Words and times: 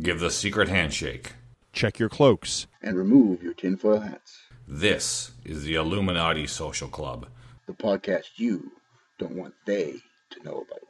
Give 0.00 0.20
the 0.20 0.30
secret 0.30 0.68
handshake. 0.68 1.32
Check 1.72 1.98
your 1.98 2.08
cloaks. 2.08 2.66
and 2.82 2.96
remove 2.96 3.42
your 3.42 3.54
tinfoil 3.54 4.00
hats. 4.00 4.36
This 4.68 5.32
is 5.44 5.64
the 5.64 5.74
Illuminati 5.76 6.46
Social 6.46 6.88
Club. 6.88 7.26
The 7.66 7.72
podcast 7.72 8.26
you 8.36 8.70
don't 9.18 9.36
want 9.36 9.54
they 9.64 9.94
to 10.30 10.42
know 10.44 10.64
about. 10.66 10.80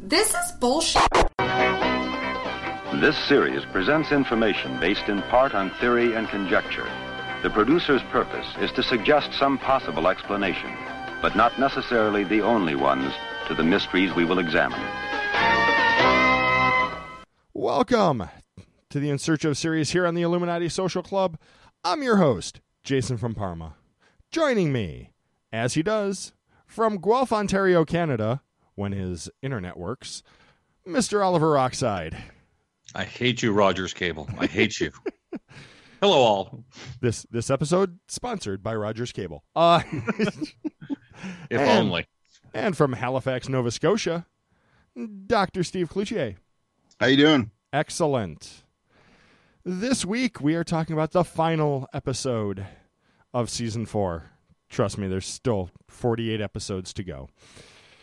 This 0.00 0.34
is 0.34 0.52
bullshit. 0.60 1.02
This 3.00 3.16
series 3.28 3.64
presents 3.72 4.12
information 4.12 4.78
based 4.80 5.08
in 5.08 5.22
part 5.22 5.54
on 5.54 5.70
theory 5.80 6.14
and 6.14 6.28
conjecture. 6.28 6.88
The 7.42 7.50
producer's 7.50 8.02
purpose 8.10 8.46
is 8.60 8.72
to 8.72 8.82
suggest 8.82 9.32
some 9.34 9.58
possible 9.58 10.08
explanation, 10.08 10.72
but 11.20 11.36
not 11.36 11.58
necessarily 11.58 12.24
the 12.24 12.40
only 12.42 12.74
ones 12.74 13.12
to 13.48 13.54
the 13.54 13.64
mysteries 13.64 14.14
we 14.14 14.24
will 14.24 14.38
examine. 14.38 14.80
Welcome 17.58 18.28
to 18.90 19.00
the 19.00 19.08
In 19.08 19.16
Search 19.16 19.42
of 19.46 19.56
series 19.56 19.92
here 19.92 20.06
on 20.06 20.14
the 20.14 20.20
Illuminati 20.20 20.68
Social 20.68 21.02
Club. 21.02 21.38
I'm 21.82 22.02
your 22.02 22.18
host, 22.18 22.60
Jason 22.84 23.16
from 23.16 23.34
Parma. 23.34 23.76
Joining 24.30 24.72
me, 24.74 25.12
as 25.50 25.72
he 25.72 25.82
does, 25.82 26.34
from 26.66 26.98
Guelph, 27.00 27.32
Ontario, 27.32 27.86
Canada, 27.86 28.42
when 28.74 28.92
his 28.92 29.30
internet 29.42 29.78
works, 29.78 30.22
Mr. 30.86 31.24
Oliver 31.24 31.56
Oxide. 31.56 32.14
I 32.94 33.04
hate 33.04 33.42
you, 33.42 33.52
Rogers 33.52 33.94
Cable. 33.94 34.28
I 34.38 34.44
hate 34.46 34.78
you. 34.78 34.92
Hello, 36.02 36.18
all. 36.18 36.64
This 37.00 37.24
this 37.30 37.48
episode 37.48 37.98
sponsored 38.06 38.62
by 38.62 38.74
Rogers 38.74 39.12
Cable. 39.12 39.42
Uh, 39.56 39.80
If 41.48 41.58
And- 41.58 41.70
only. 41.86 42.06
and 42.52 42.76
from 42.76 42.92
Halifax, 42.92 43.48
Nova 43.48 43.70
Scotia, 43.70 44.26
Dr. 45.26 45.64
Steve 45.64 45.88
Cloutier. 45.88 46.36
How 46.98 47.08
you 47.08 47.18
doing? 47.18 47.50
Excellent. 47.74 48.62
This 49.66 50.02
week 50.02 50.40
we 50.40 50.54
are 50.54 50.64
talking 50.64 50.94
about 50.94 51.12
the 51.12 51.24
final 51.24 51.86
episode 51.92 52.66
of 53.34 53.50
season 53.50 53.84
four. 53.84 54.30
Trust 54.70 54.96
me, 54.96 55.06
there's 55.06 55.26
still 55.26 55.68
48 55.88 56.40
episodes 56.40 56.94
to 56.94 57.04
go. 57.04 57.28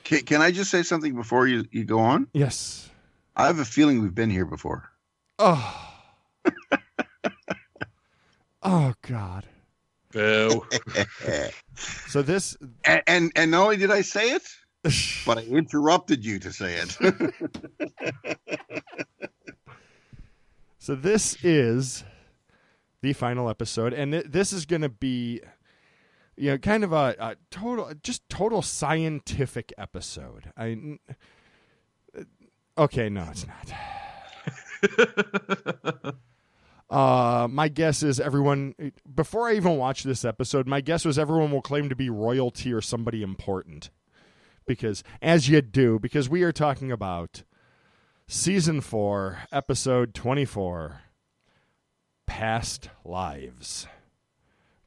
Can, 0.04 0.20
can 0.20 0.42
I 0.44 0.52
just 0.52 0.70
say 0.70 0.84
something 0.84 1.16
before 1.16 1.48
you, 1.48 1.66
you 1.72 1.86
go 1.86 1.98
on? 1.98 2.28
Yes. 2.34 2.92
I 3.36 3.48
have 3.48 3.58
a 3.58 3.66
feeling 3.66 4.04
we've 4.04 4.14
been 4.14 4.30
here 4.30 4.46
before. 4.46 4.92
Oh. 5.40 5.92
oh 8.62 8.94
God. 9.02 9.48
Boo. 10.12 10.68
So 12.08 12.22
this 12.22 12.56
And, 12.86 13.02
and 13.08 13.32
and 13.36 13.50
not 13.50 13.64
only 13.64 13.78
did 13.78 13.90
I 13.90 14.02
say 14.02 14.34
it, 14.34 14.44
but 15.26 15.38
I 15.38 15.44
interrupted 15.44 16.26
you 16.26 16.40
to 16.40 16.52
say 16.52 16.76
it. 16.76 16.98
So 20.84 20.96
this 20.96 21.38
is 21.46 22.04
the 23.02 23.14
final 23.14 23.50
episode, 23.50 23.94
and 23.94 24.12
th- 24.12 24.26
this 24.28 24.52
is 24.52 24.66
going 24.66 24.82
to 24.82 24.90
be, 24.90 25.40
you 26.36 26.52
know, 26.52 26.58
kind 26.58 26.84
of 26.84 26.92
a, 26.92 27.16
a 27.18 27.36
total, 27.50 27.94
just 28.04 28.28
total 28.28 28.62
scientific 28.62 29.72
episode. 29.78 30.52
I, 30.58 31.00
okay, 32.78 33.08
no, 33.08 33.30
it's 33.32 33.48
not. 33.48 33.72
uh, 36.90 37.48
my 37.50 37.70
guess 37.70 38.04
is 38.04 38.20
everyone. 38.20 38.76
Before 39.16 39.48
I 39.48 39.54
even 39.54 39.78
watch 39.78 40.04
this 40.04 40.26
episode, 40.26 40.68
my 40.68 40.82
guess 40.82 41.06
was 41.06 41.18
everyone 41.18 41.52
will 41.52 41.62
claim 41.62 41.88
to 41.88 41.96
be 41.96 42.10
royalty 42.10 42.74
or 42.74 42.82
somebody 42.82 43.24
important, 43.24 43.90
because 44.66 45.04
as 45.22 45.50
you 45.50 45.62
do, 45.62 46.00
because 46.00 46.30
we 46.30 46.44
are 46.44 46.52
talking 46.52 46.92
about 46.92 47.44
season 48.28 48.82
4 48.82 49.40
episode 49.52 50.14
24 50.14 51.02
past 52.26 52.90
lives 53.04 53.88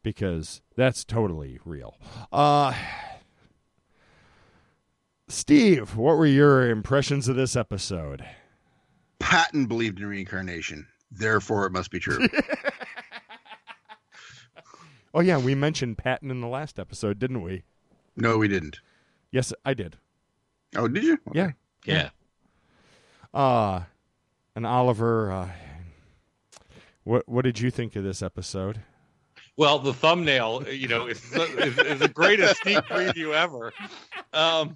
because 0.03 0.63
that's 0.75 1.05
totally 1.05 1.59
real 1.65 1.97
uh 2.33 2.73
steve 5.29 5.97
what 5.97 6.17
were 6.17 6.27
your 6.27 6.71
impressions 6.71 7.29
of 7.29 7.37
this 7.37 7.55
episode 7.55 8.25
Patton 9.19 9.67
believed 9.67 9.99
in 9.99 10.07
reincarnation, 10.07 10.87
therefore 11.11 11.67
it 11.67 11.73
must 11.73 11.91
be 11.91 11.99
true. 11.99 12.19
oh 15.15 15.21
yeah 15.21 15.39
we 15.39 15.55
mentioned 15.55 15.99
patton 15.99 16.31
in 16.31 16.41
the 16.41 16.49
last 16.49 16.79
episode 16.79 17.19
didn't 17.19 17.43
we 17.43 17.63
no, 18.17 18.39
we 18.39 18.49
didn't. 18.49 18.81
Yes 19.31 19.53
i 19.65 19.75
did 19.75 19.97
Oh, 20.77 20.89
did 20.89 21.05
you? 21.05 21.19
yeah 21.33 21.53
Yeah. 21.85 22.11
uh 23.33 23.83
and 24.55 24.67
oliver 24.67 25.31
uh 25.33 25.49
what 27.05 27.29
what 27.29 27.45
did 27.45 27.61
you 27.61 27.71
think 27.71 27.97
of 27.97 28.05
this 28.05 28.23
episode 28.23 28.81
Well, 29.57 29.79
the 29.79 29.95
thumbnail, 29.95 30.65
you 30.69 30.87
know, 30.89 31.07
is, 31.07 31.23
is, 31.33 31.79
is 31.79 31.99
the 31.99 32.11
greatest 32.13 32.61
sneak 32.61 32.77
preview 32.85 33.33
ever. 33.33 33.73
Um, 34.35 34.75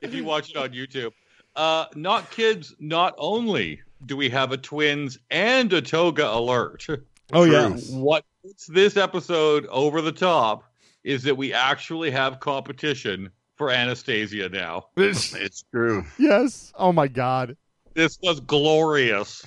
if 0.00 0.14
you 0.14 0.22
watch 0.24 0.50
it 0.50 0.56
on 0.56 0.68
YouTube, 0.70 1.10
uh, 1.56 1.86
not 1.96 2.30
kids. 2.30 2.72
Not 2.78 3.14
only 3.18 3.80
do 4.06 4.16
we 4.16 4.30
have 4.30 4.52
a 4.52 4.56
twins 4.56 5.18
and 5.32 5.72
a 5.72 5.82
toga 5.82 6.28
alert. 6.32 6.86
oh 6.88 7.44
True. 7.44 7.50
yeah 7.52 7.70
What 7.90 8.24
puts 8.44 8.66
this 8.66 8.96
episode 8.96 9.66
over 9.66 10.00
the 10.00 10.12
top 10.12 10.62
is 11.02 11.24
that 11.24 11.36
we 11.36 11.52
actually 11.52 12.12
have 12.12 12.38
competition 12.38 13.30
for 13.60 13.70
Anastasia 13.70 14.48
now. 14.48 14.86
It's 14.96 15.64
true. 15.70 16.02
yes 16.18 16.72
oh 16.76 16.92
my 16.94 17.08
god 17.08 17.58
This 17.92 18.18
was 18.22 18.40
glorious. 18.40 19.44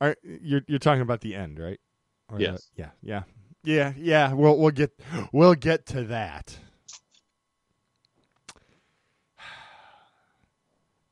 Are, 0.00 0.16
you're 0.24 0.62
you're 0.66 0.80
talking 0.80 1.02
about 1.02 1.20
the 1.20 1.36
end, 1.36 1.60
right? 1.60 1.78
Or 2.28 2.38
the- 2.38 2.42
Yes. 2.44 2.70
yeah. 2.76 2.90
Yeah. 3.00 3.22
Yeah. 3.62 3.92
Yeah. 3.96 4.32
We'll 4.32 4.58
we'll 4.58 4.72
get 4.72 4.90
we'll 5.32 5.54
get 5.54 5.86
to 5.86 6.02
that. 6.06 6.58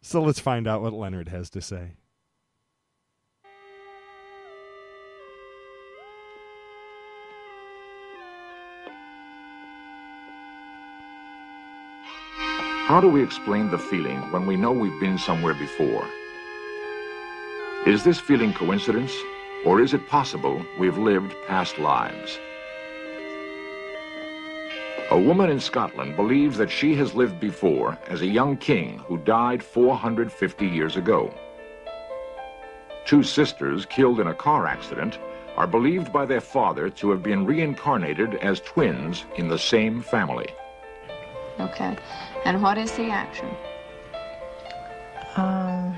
So 0.02 0.20
let's 0.20 0.40
find 0.40 0.66
out 0.66 0.82
what 0.82 0.92
Leonard 0.92 1.28
has 1.28 1.50
to 1.50 1.60
say. 1.62 1.92
How 12.90 13.00
do 13.00 13.06
we 13.06 13.22
explain 13.22 13.70
the 13.70 13.78
feeling 13.78 14.18
when 14.32 14.46
we 14.46 14.56
know 14.56 14.72
we've 14.72 14.98
been 14.98 15.16
somewhere 15.16 15.54
before? 15.54 16.04
Is 17.86 18.02
this 18.02 18.18
feeling 18.18 18.52
coincidence, 18.52 19.14
or 19.64 19.80
is 19.80 19.94
it 19.94 20.08
possible 20.08 20.60
we've 20.76 20.98
lived 20.98 21.32
past 21.46 21.78
lives? 21.78 22.40
A 25.12 25.20
woman 25.20 25.50
in 25.50 25.60
Scotland 25.60 26.16
believes 26.16 26.56
that 26.58 26.68
she 26.68 26.96
has 26.96 27.14
lived 27.14 27.38
before 27.38 27.96
as 28.08 28.22
a 28.22 28.26
young 28.26 28.56
king 28.56 28.98
who 29.06 29.18
died 29.18 29.62
450 29.62 30.66
years 30.66 30.96
ago. 30.96 31.32
Two 33.04 33.22
sisters 33.22 33.86
killed 33.86 34.18
in 34.18 34.26
a 34.26 34.34
car 34.34 34.66
accident 34.66 35.20
are 35.56 35.68
believed 35.68 36.12
by 36.12 36.26
their 36.26 36.40
father 36.40 36.90
to 36.90 37.10
have 37.10 37.22
been 37.22 37.46
reincarnated 37.46 38.34
as 38.42 38.58
twins 38.58 39.26
in 39.36 39.46
the 39.46 39.60
same 39.60 40.02
family. 40.02 40.48
Okay. 41.60 41.96
And 42.44 42.62
what 42.62 42.78
is 42.78 42.92
the 42.92 43.10
action? 43.10 43.48
Um, 45.36 45.96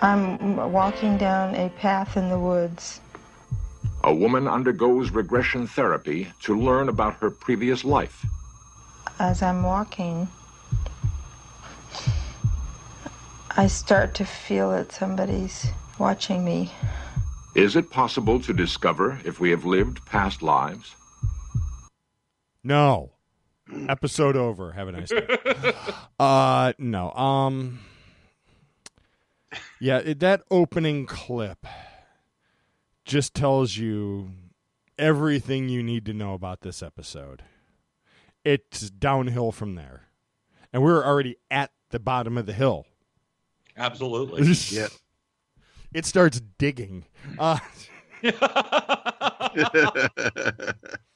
I'm 0.00 0.72
walking 0.72 1.16
down 1.16 1.54
a 1.54 1.68
path 1.70 2.16
in 2.16 2.28
the 2.28 2.38
woods. 2.38 3.00
A 4.02 4.14
woman 4.14 4.46
undergoes 4.48 5.10
regression 5.10 5.66
therapy 5.66 6.28
to 6.40 6.58
learn 6.58 6.88
about 6.88 7.14
her 7.14 7.30
previous 7.30 7.84
life. 7.84 8.26
As 9.18 9.42
I'm 9.42 9.62
walking, 9.62 10.28
I 13.56 13.66
start 13.68 14.14
to 14.14 14.24
feel 14.24 14.70
that 14.72 14.92
somebody's 14.92 15.68
watching 15.98 16.44
me. 16.44 16.72
Is 17.54 17.76
it 17.76 17.88
possible 17.88 18.40
to 18.40 18.52
discover 18.52 19.20
if 19.24 19.38
we 19.38 19.50
have 19.50 19.64
lived 19.64 20.04
past 20.04 20.42
lives? 20.42 20.96
No. 22.64 23.13
Episode 23.88 24.36
over. 24.36 24.72
Have 24.72 24.88
a 24.88 24.92
nice 24.92 25.08
day. 25.08 25.26
uh 26.18 26.72
no. 26.78 27.10
Um 27.12 27.80
Yeah, 29.80 29.98
it, 29.98 30.20
that 30.20 30.42
opening 30.50 31.06
clip 31.06 31.66
just 33.04 33.34
tells 33.34 33.76
you 33.76 34.30
everything 34.98 35.68
you 35.68 35.82
need 35.82 36.04
to 36.06 36.12
know 36.12 36.34
about 36.34 36.60
this 36.60 36.82
episode. 36.82 37.42
It's 38.44 38.90
downhill 38.90 39.52
from 39.52 39.74
there. 39.74 40.08
And 40.72 40.82
we're 40.82 41.04
already 41.04 41.36
at 41.50 41.70
the 41.90 41.98
bottom 41.98 42.36
of 42.36 42.46
the 42.46 42.52
hill. 42.52 42.86
Absolutely. 43.76 44.52
Yeah. 44.70 44.88
It 45.92 46.04
starts 46.04 46.40
digging. 46.58 47.04
Uh, 47.38 47.58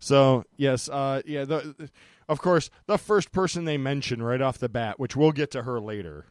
so 0.00 0.44
yes, 0.56 0.88
uh, 0.88 1.22
yeah. 1.24 1.44
The, 1.44 1.90
of 2.28 2.40
course, 2.40 2.70
the 2.86 2.98
first 2.98 3.30
person 3.32 3.64
they 3.64 3.78
mention 3.78 4.22
right 4.22 4.40
off 4.40 4.58
the 4.58 4.68
bat, 4.68 4.98
which 4.98 5.14
we'll 5.14 5.32
get 5.32 5.50
to 5.52 5.62
her 5.62 5.80
later, 5.80 6.26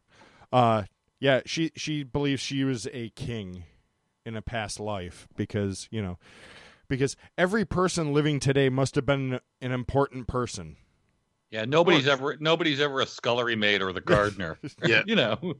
uh, 0.51 0.83
Yeah, 1.19 1.41
she 1.45 1.71
she 1.75 2.03
believes 2.03 2.41
she 2.41 2.63
was 2.63 2.87
a 2.91 3.09
king 3.09 3.63
in 4.25 4.35
a 4.35 4.41
past 4.41 4.79
life 4.79 5.27
because 5.35 5.87
you 5.91 6.01
know 6.01 6.17
because 6.87 7.15
every 7.37 7.65
person 7.65 8.13
living 8.13 8.39
today 8.39 8.69
must 8.69 8.95
have 8.95 9.05
been 9.05 9.39
an 9.61 9.71
important 9.71 10.27
person. 10.27 10.75
Yeah, 11.51 11.65
nobody's 11.65 12.07
ever 12.07 12.37
nobody's 12.39 12.79
ever 12.79 13.01
a 13.01 13.05
scullery 13.05 13.55
maid 13.55 13.81
or 13.81 13.93
the 13.93 14.01
gardener. 14.13 14.57
Yeah. 14.85 15.03
you 15.07 15.15
know. 15.15 15.55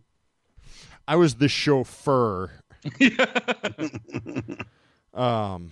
I 1.08 1.16
was 1.16 1.36
the 1.36 1.48
chauffeur. 1.48 2.52
um, 5.14 5.72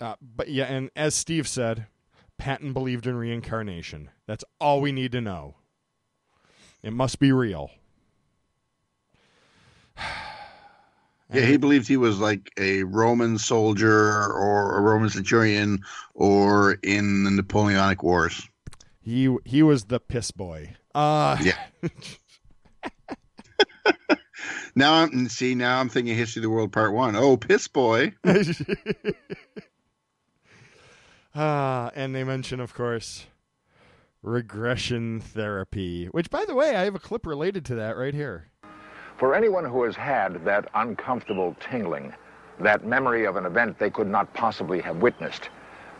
uh, 0.00 0.16
but 0.20 0.48
yeah, 0.48 0.64
and 0.64 0.90
as 0.96 1.14
Steve 1.14 1.48
said, 1.48 1.86
Patton 2.38 2.72
believed 2.72 3.06
in 3.06 3.16
reincarnation. 3.16 4.10
That's 4.26 4.44
all 4.60 4.80
we 4.80 4.92
need 4.92 5.12
to 5.12 5.20
know. 5.20 5.56
It 6.82 6.92
must 6.92 7.18
be 7.18 7.32
real. 7.32 7.70
Yeah, 11.32 11.42
he 11.44 11.56
believed 11.56 11.88
he 11.88 11.96
was 11.96 12.20
like 12.20 12.52
a 12.56 12.84
Roman 12.84 13.36
soldier 13.36 13.92
or 14.32 14.78
a 14.78 14.80
Roman 14.80 15.10
centurion 15.10 15.80
or 16.14 16.78
in 16.84 17.24
the 17.24 17.32
Napoleonic 17.32 18.04
Wars. 18.04 18.48
He 19.02 19.36
he 19.44 19.60
was 19.64 19.86
the 19.86 19.98
piss 19.98 20.30
boy. 20.30 20.76
Uh 20.94 21.36
Yeah. 21.40 21.58
Now 24.76 24.92
I'm 24.92 25.28
see 25.30 25.54
now 25.54 25.80
I'm 25.80 25.88
thinking 25.88 26.14
History 26.14 26.40
of 26.40 26.42
the 26.42 26.50
World 26.50 26.70
Part 26.70 26.92
One. 26.92 27.16
Oh, 27.16 27.38
piss 27.38 27.66
boy. 27.66 28.12
Ah, 31.38 31.90
and 31.94 32.14
they 32.14 32.24
mention, 32.24 32.60
of 32.60 32.72
course, 32.72 33.26
regression 34.22 35.20
therapy. 35.20 36.06
Which, 36.06 36.30
by 36.30 36.46
the 36.46 36.54
way, 36.54 36.74
I 36.74 36.84
have 36.84 36.94
a 36.94 36.98
clip 36.98 37.26
related 37.26 37.62
to 37.66 37.74
that 37.74 37.98
right 37.98 38.14
here. 38.14 38.48
For 39.18 39.34
anyone 39.34 39.66
who 39.66 39.82
has 39.84 39.94
had 39.94 40.42
that 40.46 40.70
uncomfortable 40.74 41.54
tingling, 41.60 42.14
that 42.60 42.86
memory 42.86 43.26
of 43.26 43.36
an 43.36 43.44
event 43.44 43.78
they 43.78 43.90
could 43.90 44.08
not 44.08 44.32
possibly 44.32 44.80
have 44.80 44.96
witnessed, 44.96 45.50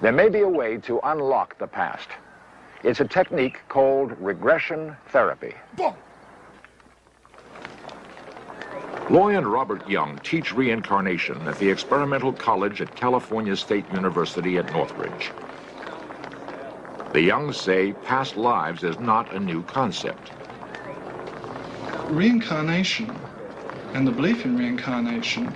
there 0.00 0.12
may 0.12 0.30
be 0.30 0.40
a 0.40 0.48
way 0.48 0.78
to 0.78 1.00
unlock 1.04 1.58
the 1.58 1.66
past. 1.66 2.08
It's 2.82 3.00
a 3.00 3.04
technique 3.06 3.60
called 3.68 4.18
regression 4.18 4.96
therapy. 5.08 5.54
Loy 9.08 9.36
and 9.36 9.46
Robert 9.46 9.86
Young 9.88 10.18
teach 10.20 10.52
reincarnation 10.52 11.46
at 11.46 11.58
the 11.58 11.70
Experimental 11.70 12.32
College 12.32 12.82
at 12.82 12.94
California 12.96 13.56
State 13.56 13.86
University 13.92 14.58
at 14.58 14.70
Northridge. 14.72 15.30
The 17.12 17.20
Youngs 17.22 17.56
say 17.56 17.92
past 17.92 18.36
lives 18.36 18.82
is 18.82 18.98
not 18.98 19.32
a 19.32 19.38
new 19.38 19.62
concept. 19.64 20.32
reincarnation 22.10 23.20
and 23.94 24.06
the 24.06 24.12
belief 24.12 24.44
in 24.44 24.56
reincarnation 24.56 25.54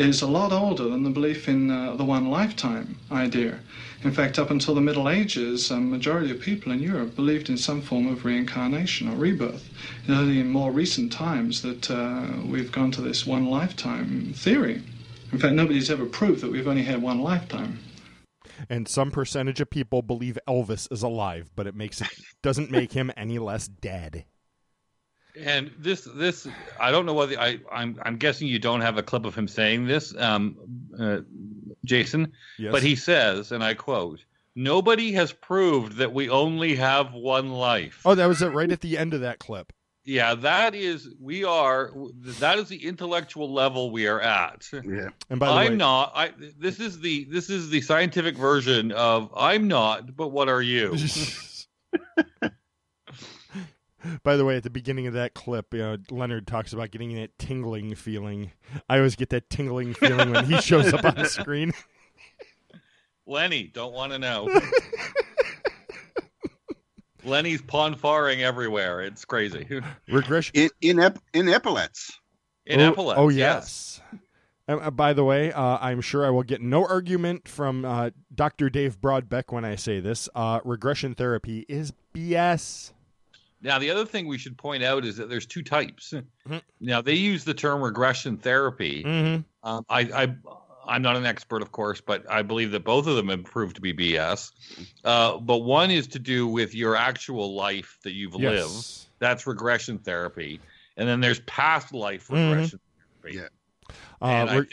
is 0.00 0.22
a 0.22 0.26
lot 0.26 0.52
older 0.52 0.88
than 0.88 1.02
the 1.02 1.10
belief 1.10 1.48
in 1.48 1.70
uh, 1.70 1.94
the 1.96 2.04
one 2.04 2.30
lifetime 2.30 2.96
idea. 3.10 3.58
In 4.02 4.12
fact, 4.12 4.38
up 4.38 4.50
until 4.50 4.74
the 4.74 4.80
Middle 4.80 5.08
Ages, 5.08 5.70
a 5.70 5.80
majority 5.80 6.30
of 6.30 6.40
people 6.40 6.70
in 6.70 6.80
Europe 6.80 7.16
believed 7.16 7.48
in 7.48 7.56
some 7.56 7.82
form 7.82 8.06
of 8.06 8.24
reincarnation 8.24 9.08
or 9.08 9.16
rebirth. 9.16 9.68
It's 10.02 10.10
only 10.10 10.38
in 10.38 10.50
more 10.50 10.70
recent 10.70 11.12
times 11.12 11.62
that 11.62 11.90
uh, 11.90 12.28
we've 12.46 12.70
gone 12.70 12.92
to 12.92 13.00
this 13.00 13.26
one 13.26 13.46
lifetime 13.46 14.32
theory. 14.34 14.82
In 15.32 15.38
fact, 15.38 15.54
nobody's 15.54 15.90
ever 15.90 16.06
proved 16.06 16.42
that 16.42 16.52
we've 16.52 16.68
only 16.68 16.84
had 16.84 17.02
one 17.02 17.20
lifetime. 17.20 17.80
And 18.68 18.88
some 18.88 19.10
percentage 19.10 19.60
of 19.60 19.70
people 19.70 20.02
believe 20.02 20.38
Elvis 20.48 20.90
is 20.92 21.02
alive, 21.02 21.50
but 21.54 21.66
it 21.66 21.74
makes 21.74 22.00
it 22.00 22.08
doesn't 22.42 22.70
make 22.70 22.92
him 22.92 23.10
any 23.16 23.38
less 23.38 23.68
dead. 23.68 24.24
And 25.38 25.70
this, 25.78 26.08
this, 26.14 26.48
I 26.80 26.90
don't 26.90 27.06
know 27.06 27.14
whether 27.14 27.38
I, 27.38 27.60
I'm, 27.70 27.98
I'm 28.02 28.16
guessing 28.16 28.48
you 28.48 28.58
don't 28.58 28.80
have 28.80 28.98
a 28.98 29.02
clip 29.02 29.24
of 29.24 29.34
him 29.34 29.48
saying 29.48 29.86
this, 29.86 30.14
um, 30.16 30.56
uh, 30.98 31.20
Jason. 31.84 32.32
Yes. 32.58 32.72
But 32.72 32.82
he 32.82 32.96
says, 32.96 33.52
and 33.52 33.62
I 33.62 33.74
quote: 33.74 34.24
"Nobody 34.54 35.12
has 35.12 35.32
proved 35.32 35.96
that 35.98 36.12
we 36.12 36.28
only 36.28 36.76
have 36.76 37.12
one 37.14 37.50
life." 37.50 38.02
Oh, 38.04 38.14
that 38.14 38.26
was 38.26 38.42
it 38.42 38.48
right 38.48 38.70
at 38.70 38.80
the 38.80 38.98
end 38.98 39.14
of 39.14 39.20
that 39.20 39.38
clip. 39.38 39.72
Yeah, 40.04 40.34
that 40.36 40.74
is, 40.74 41.10
we 41.20 41.44
are, 41.44 41.92
that 42.40 42.58
is 42.58 42.68
the 42.68 42.86
intellectual 42.86 43.52
level 43.52 43.90
we 43.90 44.06
are 44.06 44.22
at. 44.22 44.66
Yeah. 44.72 45.10
And 45.28 45.38
by 45.38 45.48
the 45.48 45.52
way, 45.52 45.66
I'm 45.66 45.72
way, 45.72 45.76
not. 45.76 46.12
I 46.14 46.32
this 46.58 46.80
is 46.80 47.00
the 47.00 47.24
this 47.24 47.50
is 47.50 47.68
the 47.68 47.82
scientific 47.82 48.36
version 48.36 48.90
of 48.92 49.30
I'm 49.36 49.68
not, 49.68 50.16
but 50.16 50.28
what 50.28 50.48
are 50.48 50.62
you? 50.62 50.96
By 54.22 54.36
the 54.36 54.44
way, 54.44 54.56
at 54.56 54.62
the 54.62 54.70
beginning 54.70 55.06
of 55.06 55.14
that 55.14 55.34
clip, 55.34 55.72
you 55.72 55.80
know, 55.80 55.96
Leonard 56.10 56.46
talks 56.46 56.72
about 56.72 56.90
getting 56.90 57.14
that 57.16 57.38
tingling 57.38 57.94
feeling. 57.94 58.52
I 58.88 58.98
always 58.98 59.16
get 59.16 59.30
that 59.30 59.50
tingling 59.50 59.94
feeling 59.94 60.30
when 60.32 60.44
he 60.44 60.60
shows 60.60 60.92
up 60.92 61.04
on 61.04 61.14
the 61.14 61.26
screen. 61.26 61.72
Lenny, 63.26 63.64
don't 63.64 63.92
want 63.92 64.12
to 64.12 64.18
know. 64.18 64.48
Lenny's 67.24 67.60
ponfaring 67.60 68.42
everywhere. 68.42 69.02
It's 69.02 69.24
crazy. 69.24 69.82
Regression 70.08 70.52
In 70.54 70.70
in, 70.80 71.00
ep- 71.00 71.18
in 71.34 71.48
epaulets. 71.48 72.18
In 72.64 72.80
oh, 72.80 72.92
epaulets. 72.92 73.18
Oh 73.18 73.28
yes. 73.28 74.00
yes. 74.12 74.18
Uh, 74.68 74.76
uh, 74.76 74.90
by 74.90 75.12
the 75.12 75.24
way, 75.24 75.52
uh, 75.52 75.78
I'm 75.80 76.00
sure 76.00 76.26
I 76.26 76.30
will 76.30 76.42
get 76.42 76.60
no 76.60 76.86
argument 76.86 77.48
from 77.48 77.84
uh, 77.84 78.10
Dr. 78.34 78.68
Dave 78.68 79.00
Broadbeck 79.00 79.44
when 79.52 79.64
I 79.64 79.76
say 79.76 80.00
this. 80.00 80.28
Uh, 80.34 80.60
regression 80.64 81.14
therapy 81.14 81.64
is 81.68 81.92
BS. 82.14 82.92
Now, 83.60 83.78
the 83.78 83.90
other 83.90 84.04
thing 84.04 84.26
we 84.28 84.38
should 84.38 84.56
point 84.56 84.82
out 84.84 85.04
is 85.04 85.16
that 85.16 85.28
there's 85.28 85.46
two 85.46 85.62
types. 85.62 86.14
Mhm. 86.48 86.62
Now, 86.80 87.00
they 87.00 87.14
use 87.14 87.44
the 87.44 87.54
term 87.54 87.82
regression 87.82 88.36
therapy. 88.36 89.02
Mm-hmm. 89.04 89.68
Um, 89.68 89.84
I, 89.88 90.00
I, 90.00 90.34
I'm 90.86 91.02
not 91.02 91.16
an 91.16 91.26
expert, 91.26 91.60
of 91.62 91.72
course, 91.72 92.00
but 92.00 92.24
I 92.30 92.42
believe 92.42 92.70
that 92.70 92.84
both 92.84 93.06
of 93.06 93.16
them 93.16 93.28
have 93.28 93.44
proved 93.44 93.74
to 93.76 93.82
be 93.82 93.92
BS. 93.92 94.52
Uh, 95.04 95.38
but 95.38 95.58
one 95.58 95.90
is 95.90 96.06
to 96.08 96.18
do 96.18 96.46
with 96.46 96.74
your 96.74 96.94
actual 96.96 97.54
life 97.54 97.98
that 98.04 98.12
you've 98.12 98.34
lived. 98.36 99.06
That's 99.18 99.46
regression 99.46 99.98
therapy. 99.98 100.60
And 100.96 101.08
then 101.08 101.20
there's 101.20 101.40
past 101.40 101.92
life 101.92 102.28
Mhm. 102.28 102.50
regression 102.50 102.80
therapy. 103.22 103.38
Yeah. 103.38 103.94
Uh, 104.20 104.46
I 104.48 104.54
think- 104.54 104.68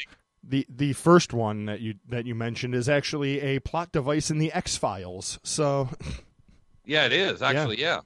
the 0.47 0.63
the 0.69 0.93
first 0.93 1.33
one 1.33 1.65
that 1.65 1.81
you 1.81 1.95
that 2.07 2.27
you 2.27 2.35
mentioned 2.35 2.75
is 2.75 2.87
actually 2.87 3.41
a 3.41 3.59
plot 3.61 3.91
device 3.91 4.29
in 4.29 4.37
the 4.37 4.51
X 4.53 4.77
Files. 4.77 5.39
So 5.43 5.89
Yeah, 6.85 7.05
it 7.07 7.13
is 7.13 7.41
actually. 7.41 7.79
Yeah. 7.81 8.01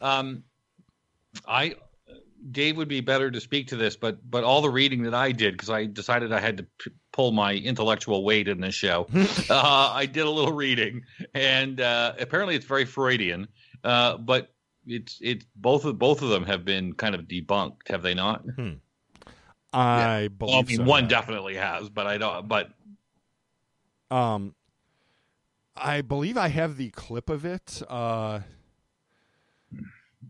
Um, 0.00 0.44
I 1.46 1.76
Dave 2.50 2.76
would 2.76 2.88
be 2.88 3.00
better 3.00 3.30
to 3.30 3.40
speak 3.40 3.68
to 3.68 3.76
this, 3.76 3.96
but 3.96 4.18
but 4.30 4.44
all 4.44 4.62
the 4.62 4.70
reading 4.70 5.02
that 5.02 5.14
I 5.14 5.32
did 5.32 5.54
because 5.54 5.70
I 5.70 5.86
decided 5.86 6.32
I 6.32 6.40
had 6.40 6.58
to 6.58 6.66
p- 6.78 6.90
pull 7.12 7.32
my 7.32 7.54
intellectual 7.54 8.24
weight 8.24 8.48
in 8.48 8.60
this 8.60 8.74
show. 8.74 9.06
uh, 9.50 9.92
I 9.92 10.06
did 10.06 10.24
a 10.24 10.30
little 10.30 10.52
reading, 10.52 11.02
and 11.34 11.80
uh, 11.80 12.14
apparently 12.18 12.54
it's 12.54 12.66
very 12.66 12.84
Freudian. 12.84 13.48
Uh, 13.84 14.16
but 14.18 14.52
it's 14.86 15.18
it's 15.20 15.44
both 15.56 15.84
of 15.84 15.98
both 15.98 16.22
of 16.22 16.28
them 16.30 16.44
have 16.44 16.64
been 16.64 16.92
kind 16.94 17.14
of 17.14 17.22
debunked, 17.22 17.88
have 17.88 18.02
they 18.02 18.14
not? 18.14 18.44
I 19.72 20.28
believe 20.28 20.40
Well, 20.52 20.60
I 20.60 20.62
mean, 20.62 20.76
so, 20.78 20.84
one 20.84 21.04
yeah. 21.04 21.08
definitely 21.08 21.56
has, 21.56 21.88
but 21.88 22.06
I 22.06 22.18
don't. 22.18 22.48
But 22.48 22.70
Um, 24.10 24.54
I 25.76 26.00
believe 26.00 26.36
I 26.36 26.48
have 26.48 26.76
the 26.76 26.90
clip 26.90 27.28
of 27.28 27.44
it. 27.44 27.82
Uh, 27.88 28.40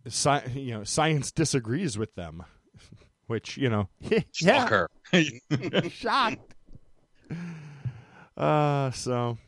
sci- 0.06 0.50
you 0.54 0.74
know, 0.74 0.84
science 0.84 1.30
disagrees 1.32 1.98
with 1.98 2.14
them, 2.14 2.44
which 3.26 3.56
you 3.56 3.68
know, 3.68 3.88
yeah, 4.00 4.20
shocker. 4.32 4.90
shocked. 5.90 6.54
Uh, 8.36 8.90
so, 8.92 9.38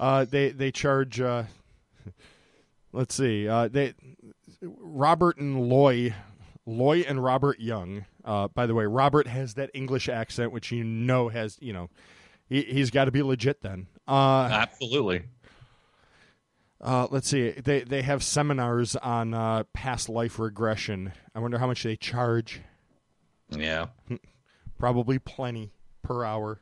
uh, 0.00 0.24
they 0.24 0.50
they 0.50 0.70
charge. 0.70 1.20
Uh, 1.20 1.44
let's 2.92 3.14
see. 3.14 3.48
Uh, 3.48 3.68
they 3.68 3.94
Robert 4.62 5.38
and 5.38 5.68
Loy, 5.68 6.14
Loy 6.66 7.00
and 7.00 7.22
Robert 7.22 7.60
Young. 7.60 8.04
Uh, 8.24 8.48
by 8.48 8.66
the 8.66 8.74
way, 8.74 8.86
Robert 8.86 9.26
has 9.26 9.54
that 9.54 9.70
English 9.74 10.08
accent, 10.08 10.52
which 10.52 10.70
you 10.70 10.84
know 10.84 11.28
has 11.28 11.58
you 11.60 11.72
know, 11.72 11.90
he 12.48 12.62
he's 12.62 12.90
got 12.90 13.06
to 13.06 13.10
be 13.10 13.22
legit 13.22 13.62
then. 13.62 13.86
Uh, 14.06 14.48
Absolutely. 14.50 15.24
Uh, 16.80 17.08
let's 17.10 17.28
see. 17.28 17.50
They 17.50 17.80
they 17.80 18.02
have 18.02 18.22
seminars 18.22 18.94
on 18.96 19.34
uh, 19.34 19.64
past 19.72 20.08
life 20.08 20.38
regression. 20.38 21.12
I 21.34 21.40
wonder 21.40 21.58
how 21.58 21.66
much 21.66 21.82
they 21.82 21.96
charge. 21.96 22.60
Yeah. 23.50 23.86
Probably 24.78 25.18
plenty 25.18 25.72
per 26.02 26.24
hour. 26.24 26.60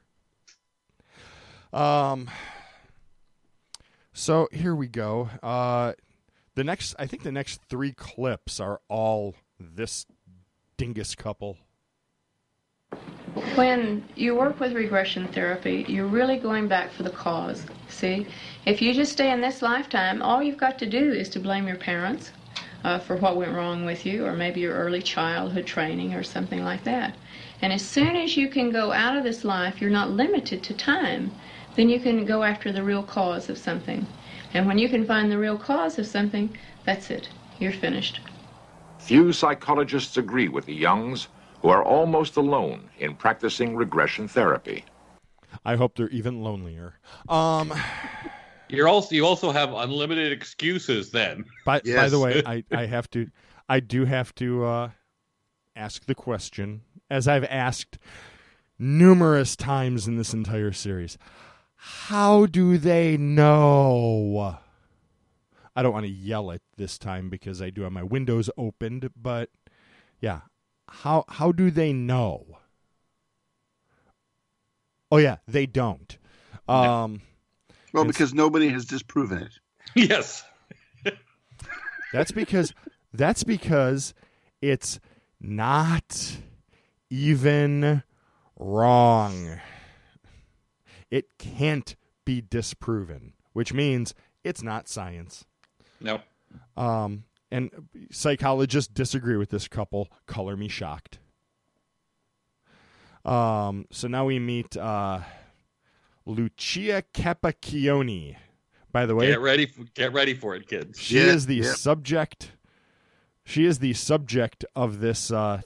Um. 1.73 2.31
So 4.13 4.49
here 4.51 4.75
we 4.75 4.89
go. 4.89 5.29
Uh, 5.43 5.93
the 6.55 6.65
next, 6.65 6.95
I 6.99 7.07
think 7.07 7.23
the 7.23 7.31
next 7.31 7.61
three 7.69 7.93
clips 7.93 8.59
are 8.61 8.81
all 8.89 9.35
this 9.61 10.07
dingus 10.79 11.15
couple. 11.15 11.59
When 13.57 14.03
you 14.15 14.35
work 14.35 14.59
with 14.59 14.73
regression 14.73 15.29
therapy, 15.29 15.85
you're 15.87 16.07
really 16.07 16.39
going 16.39 16.67
back 16.67 16.93
for 16.93 17.03
the 17.03 17.11
cause. 17.11 17.67
See, 17.89 18.27
if 18.65 18.83
you 18.83 18.93
just 18.93 19.13
stay 19.13 19.31
in 19.31 19.41
this 19.41 19.63
lifetime, 19.63 20.23
all 20.23 20.43
you've 20.43 20.59
got 20.59 20.79
to 20.81 20.87
do 20.87 21.13
is 21.13 21.29
to 21.31 21.41
blame 21.41 21.67
your 21.67 21.77
parents, 21.77 22.33
uh, 22.85 22.99
for 22.99 23.17
what 23.17 23.37
went 23.37 23.53
wrong 23.53 23.85
with 23.85 24.05
you, 24.07 24.25
or 24.25 24.33
maybe 24.33 24.61
your 24.61 24.75
early 24.75 25.03
childhood 25.03 25.67
training, 25.67 26.15
or 26.15 26.23
something 26.23 26.65
like 26.65 26.85
that. 26.85 27.17
And 27.63 27.73
as 27.73 27.83
soon 27.83 28.17
as 28.17 28.37
you 28.37 28.49
can 28.49 28.71
go 28.71 28.93
out 28.93 29.17
of 29.17 29.25
this 29.25 29.45
life, 29.45 29.81
you're 29.81 29.91
not 29.91 30.11
limited 30.11 30.63
to 30.65 30.75
time, 30.75 31.33
then 31.75 31.89
you 31.89 32.01
can 32.01 32.25
go 32.25 32.43
after 32.43 32.73
the 32.73 32.83
real 32.83 33.03
cause 33.03 33.49
of 33.49 33.59
something. 33.59 34.07
And 34.55 34.67
when 34.67 34.79
you 34.79 34.89
can 34.89 35.07
find 35.07 35.31
the 35.31 35.39
real 35.39 35.59
cause 35.59 35.99
of 35.99 36.07
something, 36.07 36.57
that's 36.85 37.11
it. 37.11 37.29
You're 37.59 37.73
finished. 37.73 38.21
Few 38.99 39.33
psychologists 39.33 40.17
agree 40.17 40.49
with 40.49 40.67
the 40.67 40.75
Youngs, 40.75 41.29
who 41.61 41.69
are 41.69 41.83
almost 41.83 42.37
alone 42.37 42.91
in 42.99 43.15
practicing 43.15 43.77
regression 43.77 44.29
therapy. 44.29 44.85
I 45.65 45.77
hope 45.77 45.97
they're 45.97 46.09
even 46.11 46.43
lonelier. 46.43 46.95
Um, 47.29 47.73
You're 48.69 48.89
also 48.89 49.15
you 49.15 49.25
also 49.25 49.53
have 49.53 49.73
unlimited 49.73 50.33
excuses 50.33 51.11
then. 51.11 51.45
by, 51.65 51.81
by 51.81 52.09
the 52.09 52.19
way, 52.19 52.43
I, 52.47 52.65
I 52.71 52.87
have 52.87 53.09
to, 53.11 53.29
I 53.69 53.81
do 53.81 54.05
have 54.05 54.35
to 54.37 54.65
uh, 54.65 54.91
ask 55.77 56.05
the 56.07 56.15
question, 56.15 56.83
as 57.09 57.29
I've 57.29 57.45
asked 57.45 57.99
numerous 58.79 59.57
times 59.57 60.07
in 60.07 60.17
this 60.17 60.35
entire 60.35 60.73
series. 60.73 61.17
How 61.77 62.47
do 62.47 62.79
they 62.79 63.17
know? 63.17 64.59
I 65.75 65.83
don't 65.83 65.93
want 65.93 66.07
to 66.07 66.13
yell 66.13 66.51
it 66.51 66.63
this 66.77 66.99
time 66.99 67.29
because 67.29 67.61
I 67.61 67.71
do 67.71 67.83
have 67.83 67.93
my 67.93 68.03
windows 68.03 68.49
opened, 68.57 69.11
but 69.15 69.51
yeah, 70.21 70.41
how 70.89 71.25
how 71.29 71.53
do 71.53 71.71
they 71.71 71.93
know? 71.93 72.59
Oh 75.17 75.19
yeah, 75.19 75.37
they 75.49 75.65
don't. 75.65 76.19
Um, 76.69 77.23
Well, 77.95 78.03
And- 78.03 78.13
because 78.13 78.35
nobody 78.35 78.69
has 78.69 78.85
disproven 78.85 79.39
it. 79.39 79.53
Yes. 79.95 80.45
That's 82.13 82.33
because 82.33 82.75
that's 83.15 83.45
because 83.45 84.13
it's 84.61 85.01
not 85.41 86.37
even 87.09 88.03
wrong. 88.59 89.59
It 91.11 91.39
can't 91.39 91.97
be 92.27 92.43
disproven, 92.43 93.33
which 93.55 93.73
means 93.73 94.15
it's 94.45 94.63
not 94.63 94.87
science. 94.87 95.47
No. 95.99 96.21
Um, 96.77 97.25
and 97.51 97.71
psychologists 98.11 98.93
disagree 98.93 99.37
with 99.39 99.49
this 99.49 99.67
couple. 99.67 100.09
Color 100.27 100.57
me 100.59 100.69
shocked. 100.69 101.19
Um, 103.27 103.87
so 103.91 104.07
now 104.09 104.25
we 104.25 104.39
meet 104.39 104.77
uh, 104.77 105.21
Lucia 106.25 107.03
Capacchione. 107.13 108.37
By 108.93 109.05
the 109.05 109.15
way, 109.15 109.27
Get 109.27 109.41
ready 109.41 109.67
for, 109.67 109.85
get 109.95 110.13
ready 110.15 110.33
for 110.33 110.55
it, 110.55 110.67
kids. 110.69 110.99
she 110.99 111.17
Yeah, 111.17 111.25
is 111.27 111.47
the 111.47 111.57
yeah. 111.57 111.73
subject. 111.75 112.53
She 113.45 113.65
is 113.67 113.81
the 113.81 113.93
subject 113.93 114.65
of 114.75 115.01
this 115.01 115.31
uh, 115.31 115.61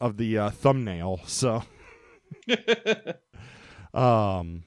of 0.00 0.18
the 0.18 0.38
uh, 0.38 0.50
thumbnail. 0.50 1.20
So, 1.26 1.64
um, 3.94 4.64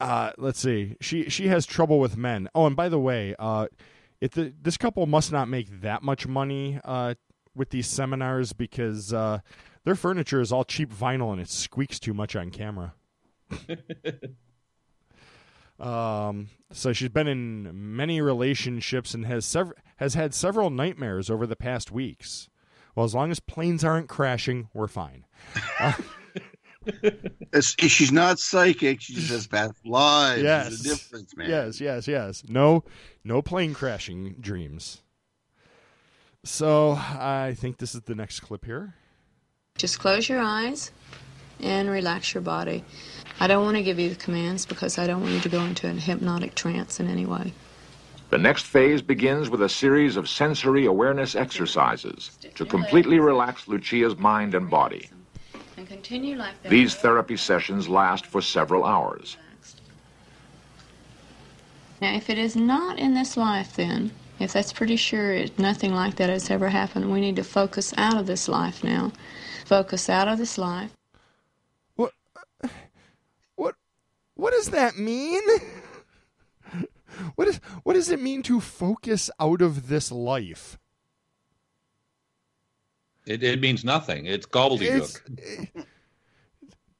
uh, 0.00 0.32
let's 0.36 0.60
see. 0.60 0.96
She 1.00 1.30
she 1.30 1.48
has 1.48 1.64
trouble 1.64 1.98
with 1.98 2.16
men. 2.16 2.48
Oh, 2.54 2.66
and 2.66 2.76
by 2.76 2.88
the 2.88 2.98
way, 2.98 3.34
uh, 3.38 3.68
it 4.20 4.32
the, 4.32 4.52
this 4.60 4.76
couple 4.76 5.06
must 5.06 5.32
not 5.32 5.48
make 5.48 5.80
that 5.80 6.02
much 6.02 6.26
money 6.26 6.78
uh, 6.84 7.14
with 7.54 7.70
these 7.70 7.86
seminars 7.86 8.52
because 8.52 9.12
uh, 9.14 9.38
their 9.84 9.94
furniture 9.94 10.40
is 10.40 10.52
all 10.52 10.64
cheap 10.64 10.92
vinyl 10.92 11.32
and 11.32 11.40
it 11.40 11.48
squeaks 11.48 11.98
too 11.98 12.14
much 12.14 12.34
on 12.36 12.50
camera. 12.50 12.94
Um, 15.80 16.48
so 16.70 16.92
she's 16.92 17.08
been 17.08 17.26
in 17.26 17.96
many 17.96 18.20
relationships 18.20 19.14
and 19.14 19.26
has 19.26 19.44
sev- 19.44 19.72
has 19.96 20.14
had 20.14 20.32
several 20.32 20.70
nightmares 20.70 21.28
over 21.28 21.44
the 21.44 21.56
past 21.56 21.90
weeks. 21.90 22.48
Well, 22.94 23.04
as 23.04 23.16
long 23.16 23.32
as 23.32 23.40
planes 23.40 23.82
aren't 23.82 24.08
crashing, 24.08 24.68
we're 24.72 24.86
fine. 24.86 25.24
It's, 27.52 27.76
she's 27.80 28.10
not 28.10 28.40
psychic. 28.40 29.00
She 29.00 29.14
just 29.14 29.30
has 29.30 29.46
past 29.46 29.74
lives. 29.84 30.42
yes, 30.42 30.68
There's 30.68 30.80
a 30.80 30.84
difference, 30.88 31.36
man. 31.36 31.48
yes, 31.48 31.80
yes, 31.80 32.08
yes. 32.08 32.42
No, 32.48 32.82
no 33.22 33.40
plane 33.40 33.72
crashing 33.72 34.34
dreams. 34.40 35.00
So 36.42 36.92
I 36.92 37.54
think 37.56 37.78
this 37.78 37.94
is 37.94 38.02
the 38.02 38.16
next 38.16 38.40
clip 38.40 38.64
here. 38.64 38.94
Just 39.82 39.98
close 39.98 40.28
your 40.28 40.38
eyes 40.38 40.92
and 41.58 41.90
relax 41.90 42.34
your 42.34 42.40
body. 42.40 42.84
I 43.40 43.48
don't 43.48 43.64
want 43.64 43.76
to 43.76 43.82
give 43.82 43.98
you 43.98 44.10
the 44.10 44.14
commands 44.14 44.64
because 44.64 44.96
I 44.96 45.08
don't 45.08 45.20
want 45.22 45.32
you 45.32 45.40
to 45.40 45.48
go 45.48 45.60
into 45.64 45.88
a 45.88 45.92
hypnotic 45.92 46.54
trance 46.54 47.00
in 47.00 47.08
any 47.08 47.26
way. 47.26 47.52
The 48.30 48.38
next 48.38 48.66
phase 48.66 49.02
begins 49.02 49.50
with 49.50 49.60
a 49.60 49.68
series 49.68 50.16
of 50.16 50.28
sensory 50.28 50.86
awareness 50.86 51.34
exercises 51.34 52.30
to 52.54 52.64
completely 52.64 53.18
relax 53.18 53.66
Lucia's 53.66 54.16
mind 54.16 54.54
and 54.54 54.70
body. 54.70 55.10
And 55.76 55.88
continue 55.88 56.36
like 56.36 56.62
that. 56.62 56.68
These 56.68 56.94
therapy 56.94 57.36
sessions 57.36 57.88
last 57.88 58.24
for 58.24 58.40
several 58.40 58.84
hours. 58.84 59.36
Now, 62.00 62.14
if 62.14 62.30
it 62.30 62.38
is 62.38 62.54
not 62.54 63.00
in 63.00 63.14
this 63.14 63.36
life, 63.36 63.74
then, 63.74 64.12
if 64.38 64.52
that's 64.52 64.72
pretty 64.72 64.94
sure 64.94 65.32
it, 65.32 65.58
nothing 65.58 65.92
like 65.92 66.14
that 66.18 66.30
has 66.30 66.52
ever 66.52 66.68
happened, 66.68 67.10
we 67.10 67.20
need 67.20 67.34
to 67.34 67.42
focus 67.42 67.92
out 67.96 68.16
of 68.16 68.28
this 68.28 68.48
life 68.48 68.84
now. 68.84 69.10
Focus 69.72 70.10
out 70.10 70.28
of 70.28 70.36
this 70.36 70.58
life. 70.58 70.94
What? 71.96 72.12
What? 73.54 73.74
What 74.34 74.50
does 74.50 74.68
that 74.68 74.98
mean? 74.98 75.40
What 77.36 77.48
is? 77.48 77.56
What 77.82 77.94
does 77.94 78.10
it 78.10 78.20
mean 78.20 78.42
to 78.42 78.60
focus 78.60 79.30
out 79.40 79.62
of 79.62 79.88
this 79.88 80.12
life? 80.12 80.78
It, 83.26 83.42
it 83.42 83.60
means 83.60 83.82
nothing. 83.82 84.26
It's 84.26 84.44
gobbledygook. 84.44 85.20
It's- 85.38 85.86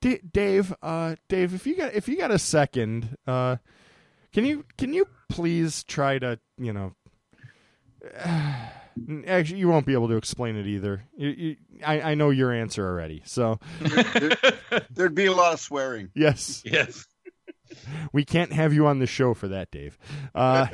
D- 0.01 0.21
Dave, 0.33 0.75
uh, 0.83 1.17
Dave, 1.29 1.55
if 1.55 1.67
you 1.67 1.77
got 1.77 1.93
if 1.93 2.09
you 2.09 2.17
got 2.17 2.31
a 2.31 2.39
second, 2.39 3.17
uh, 3.27 3.57
can 4.33 4.47
you 4.47 4.65
can 4.79 4.95
you 4.95 5.07
please 5.29 5.85
try 5.85 6.19
to 6.19 6.39
you 6.57 6.73
know? 6.73 6.95
Actually, 9.27 9.61
you 9.61 9.69
won't 9.69 9.87
be 9.87 9.95
able 9.95 10.09
to 10.09 10.17
explain 10.17 10.57
it 10.57 10.67
either. 10.67 11.05
You, 11.17 11.29
you, 11.29 11.57
I, 11.85 12.01
I 12.01 12.15
know 12.15 12.31
your 12.31 12.53
answer 12.53 12.87
already. 12.87 13.23
So 13.25 13.59
There'd 14.91 15.15
be 15.15 15.27
a 15.27 15.33
lot 15.33 15.55
of 15.55 15.61
swearing. 15.61 16.11
yes, 16.15 16.63
yes. 16.65 17.07
we 18.13 18.25
can't 18.25 18.53
have 18.53 18.73
you 18.73 18.87
on 18.87 18.99
the 18.99 19.07
show 19.07 19.35
for 19.35 19.49
that, 19.49 19.71
Dave. 19.71 19.99
Uh, 20.35 20.67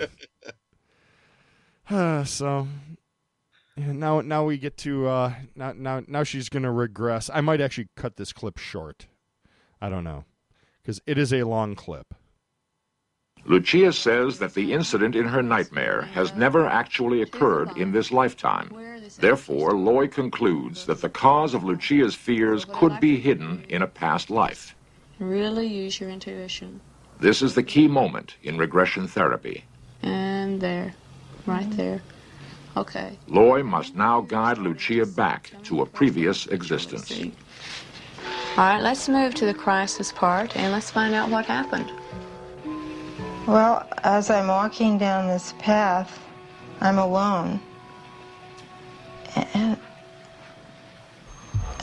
uh, 1.90 2.24
so 2.24 2.68
now 3.76 4.20
now 4.20 4.44
we 4.44 4.58
get 4.58 4.76
to 4.78 5.06
uh, 5.06 5.34
now 5.54 5.72
now 5.76 6.02
now 6.06 6.22
she's 6.24 6.48
gonna 6.48 6.72
regress. 6.72 7.30
I 7.32 7.40
might 7.40 7.60
actually 7.60 7.88
cut 7.96 8.16
this 8.16 8.32
clip 8.32 8.58
short. 8.58 9.06
I 9.80 9.88
don't 9.88 10.04
know 10.04 10.24
because 10.82 11.00
it 11.06 11.18
is 11.18 11.32
a 11.32 11.44
long 11.44 11.74
clip. 11.74 12.14
Lucia 13.48 13.90
says 13.90 14.38
that 14.38 14.52
the 14.52 14.74
incident 14.74 15.16
in 15.16 15.24
her 15.24 15.42
nightmare 15.42 16.02
has 16.12 16.34
never 16.34 16.66
actually 16.66 17.22
occurred 17.22 17.74
in 17.78 17.90
this 17.90 18.12
lifetime. 18.12 18.70
Therefore, 19.18 19.72
Loy 19.72 20.06
concludes 20.06 20.84
that 20.84 21.00
the 21.00 21.08
cause 21.08 21.54
of 21.54 21.64
Lucia's 21.64 22.14
fears 22.14 22.66
could 22.66 23.00
be 23.00 23.18
hidden 23.18 23.64
in 23.70 23.80
a 23.80 23.86
past 23.86 24.28
life. 24.28 24.74
Really 25.18 25.66
use 25.66 25.98
your 25.98 26.10
intuition. 26.10 26.78
This 27.20 27.40
is 27.40 27.54
the 27.54 27.62
key 27.62 27.88
moment 27.88 28.36
in 28.42 28.58
regression 28.58 29.08
therapy. 29.08 29.64
And 30.02 30.60
there. 30.60 30.94
Right 31.46 31.70
there. 31.70 32.02
Okay. 32.76 33.18
Loy 33.28 33.62
must 33.62 33.94
now 33.94 34.20
guide 34.20 34.58
Lucia 34.58 35.06
back 35.06 35.52
to 35.64 35.80
a 35.80 35.86
previous 35.86 36.46
existence. 36.48 37.10
All 38.58 38.64
right, 38.64 38.82
let's 38.82 39.08
move 39.08 39.34
to 39.36 39.46
the 39.46 39.54
crisis 39.54 40.12
part 40.12 40.54
and 40.54 40.70
let's 40.70 40.90
find 40.90 41.14
out 41.14 41.30
what 41.30 41.46
happened. 41.46 41.90
Well, 43.48 43.88
as 44.04 44.28
I'm 44.28 44.48
walking 44.48 44.98
down 44.98 45.26
this 45.26 45.54
path, 45.58 46.22
I'm 46.82 46.98
alone. 46.98 47.62
And, 49.54 49.80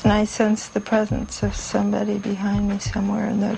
and 0.04 0.14
I 0.14 0.26
sense 0.26 0.68
the 0.68 0.80
presence 0.80 1.42
of 1.42 1.56
somebody 1.56 2.20
behind 2.20 2.70
me 2.70 2.78
somewhere 2.78 3.26
in 3.26 3.40
the 3.40 3.58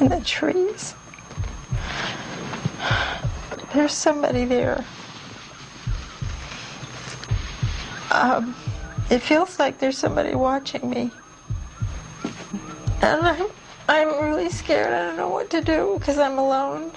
in 0.00 0.08
the 0.08 0.22
trees. 0.22 0.94
There's 3.74 3.92
somebody 3.92 4.46
there. 4.46 4.86
Um, 8.10 8.56
it 9.10 9.18
feels 9.18 9.58
like 9.58 9.78
there's 9.78 9.98
somebody 9.98 10.34
watching 10.34 10.88
me. 10.88 11.12
And 13.02 13.26
I'm, 13.26 13.46
I'm 13.92 14.22
really 14.22 14.48
scared. 14.48 14.90
I 14.90 15.04
don't 15.04 15.18
know 15.18 15.28
what 15.28 15.50
to 15.50 15.60
do 15.60 15.96
because 15.98 16.18
I'm 16.18 16.38
alone. 16.38 16.90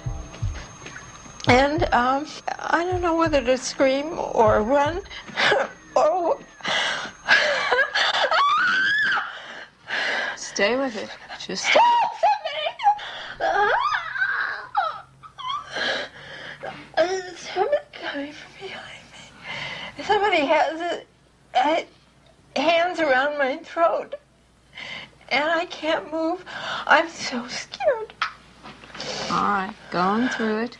And 1.46 1.84
um, 1.92 2.26
I 2.58 2.84
don't 2.84 3.02
know 3.02 3.14
whether 3.14 3.44
to 3.44 3.58
scream 3.58 4.18
or 4.18 4.62
run 4.62 5.02
or. 5.94 6.40
Stay 10.36 10.76
with 10.76 10.96
it. 10.96 11.10
Just 11.38 11.66
Somebody! 11.66 11.82
somebody 20.02 20.46
has 20.46 20.80
it, 20.80 21.06
uh, 21.54 21.82
hands 22.58 23.00
around 23.00 23.36
my 23.38 23.58
throat, 23.58 24.14
and 25.28 25.44
I 25.44 25.66
can't 25.66 26.10
move. 26.10 26.42
I'm 26.86 27.08
so 27.08 27.46
scared. 27.48 28.14
All 29.30 29.42
right, 29.42 29.74
going 29.90 30.28
through 30.28 30.58
it. 30.58 30.78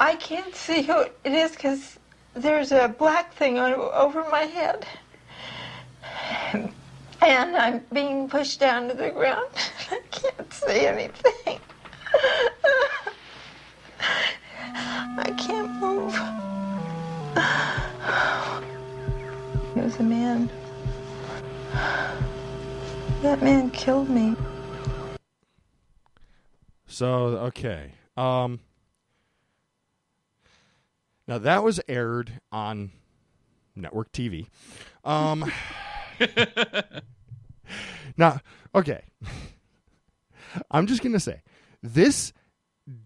I 0.00 0.16
can't 0.16 0.54
see 0.56 0.82
who 0.82 1.02
it 1.02 1.32
is 1.32 1.52
because 1.52 2.00
there's 2.34 2.72
a 2.72 2.88
black 2.88 3.32
thing 3.32 3.58
on, 3.58 3.74
over 3.74 4.28
my 4.30 4.42
head. 4.42 4.84
And 6.52 7.56
I'm 7.56 7.84
being 7.92 8.28
pushed 8.28 8.58
down 8.58 8.88
to 8.88 8.94
the 8.94 9.10
ground. 9.10 9.46
I 9.90 10.00
can't 10.10 10.52
see 10.52 10.86
anything. 10.86 11.60
I 14.74 15.30
can't 15.38 15.70
move. 15.80 16.20
It 19.74 19.82
was 19.82 19.96
a 20.00 20.02
man. 20.02 20.50
That 23.22 23.40
man 23.40 23.70
killed 23.70 24.10
me. 24.10 24.36
So 26.92 27.14
okay. 27.48 27.92
Um 28.18 28.60
now 31.26 31.38
that 31.38 31.64
was 31.64 31.80
aired 31.88 32.40
on 32.52 32.90
network 33.74 34.12
TV. 34.12 34.48
Um 35.02 35.50
Now, 38.16 38.40
okay. 38.74 39.04
I'm 40.70 40.86
just 40.86 41.02
going 41.02 41.14
to 41.14 41.20
say 41.20 41.42
this 41.82 42.32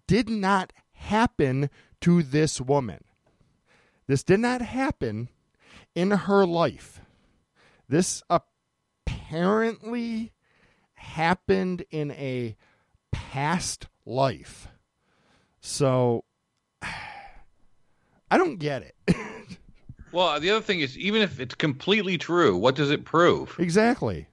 did 0.08 0.28
not 0.28 0.72
happen 0.92 1.70
to 2.00 2.22
this 2.22 2.60
woman. 2.60 3.04
This 4.08 4.22
did 4.22 4.40
not 4.40 4.62
happen 4.62 5.28
in 5.94 6.10
her 6.10 6.44
life. 6.44 7.00
This 7.88 8.22
apparently 8.28 10.32
happened 10.94 11.84
in 11.90 12.10
a 12.10 12.56
past 13.30 13.86
life. 14.04 14.68
So 15.60 16.24
I 16.82 18.38
don't 18.38 18.58
get 18.58 18.82
it. 18.82 18.94
Well, 20.12 20.40
the 20.40 20.48
other 20.50 20.62
thing 20.62 20.80
is, 20.80 20.96
even 20.96 21.20
if 21.20 21.40
it's 21.40 21.54
completely 21.54 22.16
true, 22.16 22.56
what 22.56 22.74
does 22.74 22.90
it 22.90 23.04
prove? 23.04 23.54
exactly. 23.58 24.26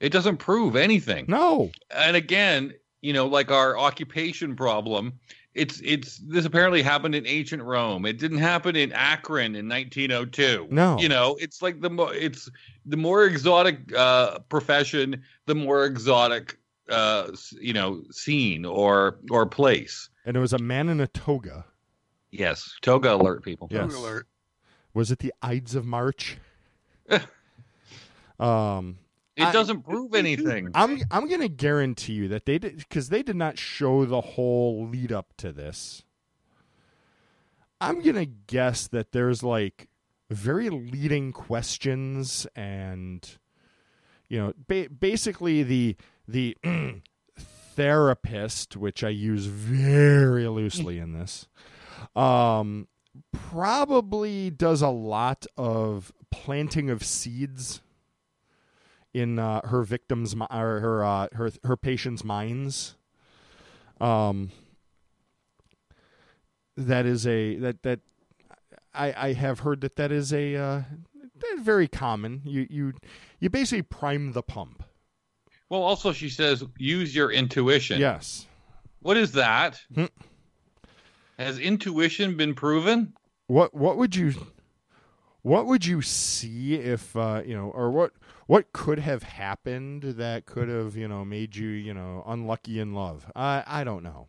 It 0.00 0.10
doesn't 0.10 0.38
prove 0.38 0.74
anything. 0.74 1.26
No. 1.28 1.70
And 1.90 2.16
again, 2.16 2.72
you 3.02 3.12
know, 3.12 3.26
like 3.26 3.50
our 3.50 3.76
occupation 3.76 4.56
problem, 4.56 5.12
it's 5.52 5.82
it's 5.84 6.16
this 6.18 6.46
apparently 6.46 6.80
happened 6.80 7.14
in 7.14 7.26
ancient 7.26 7.62
Rome. 7.62 8.06
It 8.06 8.18
didn't 8.18 8.38
happen 8.38 8.74
in 8.74 8.90
Akron 8.92 9.54
in 9.54 9.68
1902. 9.68 10.68
No. 10.70 10.98
you 10.98 11.10
know, 11.10 11.36
it's 11.38 11.60
like 11.60 11.82
the 11.82 11.90
more 11.90 12.14
it's 12.14 12.48
the 12.86 12.96
more 12.96 13.24
exotic 13.24 13.92
uh, 13.94 14.38
profession, 14.48 15.22
the 15.44 15.54
more 15.54 15.84
exotic 15.84 16.56
uh, 16.88 17.30
you 17.60 17.72
know 17.72 18.02
scene 18.10 18.64
or 18.64 19.18
or 19.30 19.46
place. 19.46 20.08
And 20.24 20.36
it 20.36 20.40
was 20.40 20.52
a 20.52 20.58
man 20.58 20.88
in 20.88 21.00
a 21.00 21.06
toga. 21.06 21.64
Yes, 22.30 22.74
toga 22.82 23.14
alert, 23.14 23.42
people. 23.42 23.68
Yes. 23.70 23.92
Toga 23.92 23.96
alert. 23.98 24.26
Was 24.94 25.10
it 25.10 25.20
the 25.20 25.32
Ides 25.42 25.74
of 25.74 25.86
March? 25.86 26.38
um 28.40 28.98
It 29.36 29.52
doesn't 29.52 29.82
prove 29.82 30.14
anything. 30.14 30.70
I'm 30.74 31.00
I'm 31.10 31.28
gonna 31.28 31.48
guarantee 31.48 32.14
you 32.14 32.28
that 32.28 32.46
they 32.46 32.58
did 32.58 32.78
because 32.78 33.08
they 33.08 33.22
did 33.22 33.36
not 33.36 33.58
show 33.58 34.04
the 34.04 34.20
whole 34.20 34.86
lead 34.86 35.12
up 35.12 35.32
to 35.38 35.52
this. 35.52 36.02
I'm 37.80 38.02
gonna 38.02 38.26
guess 38.26 38.88
that 38.88 39.12
there's 39.12 39.42
like 39.42 39.88
very 40.30 40.68
leading 40.68 41.32
questions 41.32 42.46
and 42.54 43.26
you 44.28 44.38
know 44.38 44.52
ba- 44.66 44.88
basically 44.90 45.62
the 45.62 45.96
the 46.28 46.56
therapist 47.38 48.76
which 48.76 49.02
I 49.02 49.08
use 49.08 49.46
very 49.46 50.46
loosely 50.46 50.98
in 50.98 51.12
this 51.12 51.48
um 52.14 52.86
probably 53.32 54.50
does 54.50 54.82
a 54.82 54.88
lot 54.88 55.46
of 55.56 56.12
planting 56.30 56.90
of 56.90 57.04
seeds 57.04 57.80
in 59.14 59.38
uh, 59.38 59.66
her 59.66 59.82
victims 59.82 60.34
or 60.34 60.80
her 60.80 61.04
uh, 61.04 61.28
her 61.32 61.50
her 61.64 61.76
patients' 61.76 62.24
minds. 62.24 62.96
Um, 64.00 64.50
that 66.76 67.06
is 67.06 67.26
a 67.26 67.56
that 67.56 67.82
that 67.82 68.00
I 68.94 69.28
I 69.28 69.32
have 69.32 69.60
heard 69.60 69.80
that 69.80 69.96
that 69.96 70.12
is 70.12 70.32
a 70.32 70.56
uh, 70.56 70.82
very 71.60 71.88
common. 71.88 72.42
You 72.44 72.66
you 72.68 72.92
you 73.40 73.50
basically 73.50 73.82
prime 73.82 74.32
the 74.32 74.42
pump. 74.42 74.84
Well, 75.70 75.82
also 75.82 76.12
she 76.12 76.28
says 76.28 76.64
use 76.78 77.14
your 77.14 77.30
intuition. 77.30 78.00
Yes. 78.00 78.46
What 79.00 79.16
is 79.16 79.32
that? 79.32 79.80
Hmm. 79.94 80.06
Has 81.38 81.58
intuition 81.58 82.36
been 82.36 82.54
proven? 82.54 83.12
What 83.46 83.74
what 83.74 83.96
would 83.96 84.16
you 84.16 84.34
what 85.42 85.66
would 85.66 85.86
you 85.86 86.02
see 86.02 86.74
if 86.74 87.16
uh, 87.16 87.42
you 87.46 87.54
know 87.54 87.70
or 87.70 87.90
what 87.90 88.12
what 88.46 88.72
could 88.72 88.98
have 88.98 89.22
happened 89.22 90.02
that 90.02 90.46
could 90.46 90.68
have 90.68 90.96
you 90.96 91.06
know 91.06 91.24
made 91.24 91.54
you 91.54 91.68
you 91.68 91.94
know 91.94 92.24
unlucky 92.26 92.80
in 92.80 92.94
love? 92.94 93.30
I 93.36 93.62
I 93.66 93.84
don't 93.84 94.02
know. 94.02 94.26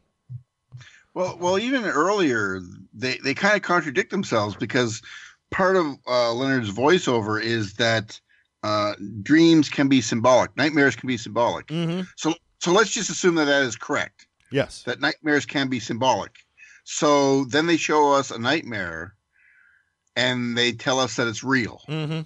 Well, 1.14 1.38
well, 1.40 1.58
even 1.58 1.84
earlier, 1.86 2.62
they 2.94 3.18
they 3.18 3.34
kind 3.34 3.56
of 3.56 3.62
contradict 3.64 4.12
themselves 4.12 4.56
because 4.56 5.02
part 5.50 5.76
of 5.76 5.86
uh, 6.08 6.34
Leonard's 6.34 6.72
voiceover 6.72 7.42
is 7.42 7.74
that 7.74 8.20
uh, 8.64 8.94
dreams 9.24 9.70
can 9.70 9.88
be 9.88 10.02
symbolic, 10.02 10.56
nightmares 10.58 10.96
can 10.96 11.08
be 11.08 11.18
symbolic. 11.18 11.68
Mm-hmm. 11.68 12.02
So, 12.16 12.34
so 12.60 12.72
let's 12.72 12.92
just 12.92 13.10
assume 13.10 13.36
that 13.36 13.46
that 13.46 13.64
is 13.64 13.76
correct. 13.76 14.28
Yes. 14.52 14.84
That 14.84 15.00
nightmares 15.00 15.46
can 15.46 15.70
be 15.70 15.80
symbolic. 15.80 16.36
So 16.84 17.46
then 17.46 17.68
they 17.68 17.78
show 17.78 18.14
us 18.14 18.32
a 18.32 18.40
nightmare, 18.40 19.14
and 20.16 20.58
they 20.58 20.72
tell 20.72 21.00
us 21.00 21.16
that 21.16 21.28
it's 21.28 21.44
real. 21.44 21.82
Mm-hmm. 21.88 22.22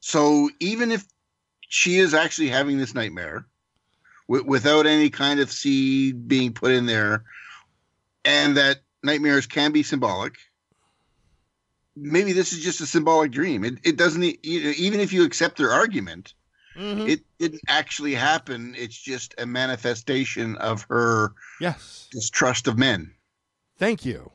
So 0.00 0.50
even 0.60 0.90
if 0.90 1.04
she 1.68 1.98
is 1.98 2.14
actually 2.14 2.48
having 2.48 2.78
this 2.78 2.94
nightmare 2.94 3.46
wi- 4.28 4.46
without 4.46 4.86
any 4.86 5.10
kind 5.10 5.40
of 5.40 5.52
seed 5.52 6.26
being 6.26 6.52
put 6.52 6.72
in 6.72 6.86
there, 6.86 7.24
and 8.24 8.56
that 8.56 8.78
nightmares 9.02 9.46
can 9.46 9.72
be 9.72 9.82
symbolic, 9.82 10.36
maybe 11.96 12.32
this 12.32 12.52
is 12.52 12.62
just 12.62 12.80
a 12.80 12.86
symbolic 12.86 13.32
dream. 13.32 13.64
It, 13.64 13.78
it 13.84 13.96
doesn't, 13.96 14.22
e- 14.22 14.38
you 14.42 14.64
know, 14.64 14.72
even 14.76 15.00
if 15.00 15.12
you 15.12 15.24
accept 15.24 15.58
their 15.58 15.72
argument, 15.72 16.34
Mm-hmm. 16.78 17.08
it 17.08 17.20
didn't 17.38 17.62
actually 17.68 18.14
happen. 18.14 18.74
It's 18.76 19.00
just 19.00 19.34
a 19.38 19.46
manifestation 19.46 20.56
of 20.56 20.84
her 20.90 21.32
Yes. 21.58 22.06
distrust 22.12 22.68
of 22.68 22.76
men. 22.76 23.14
Thank 23.78 24.04
you. 24.04 24.30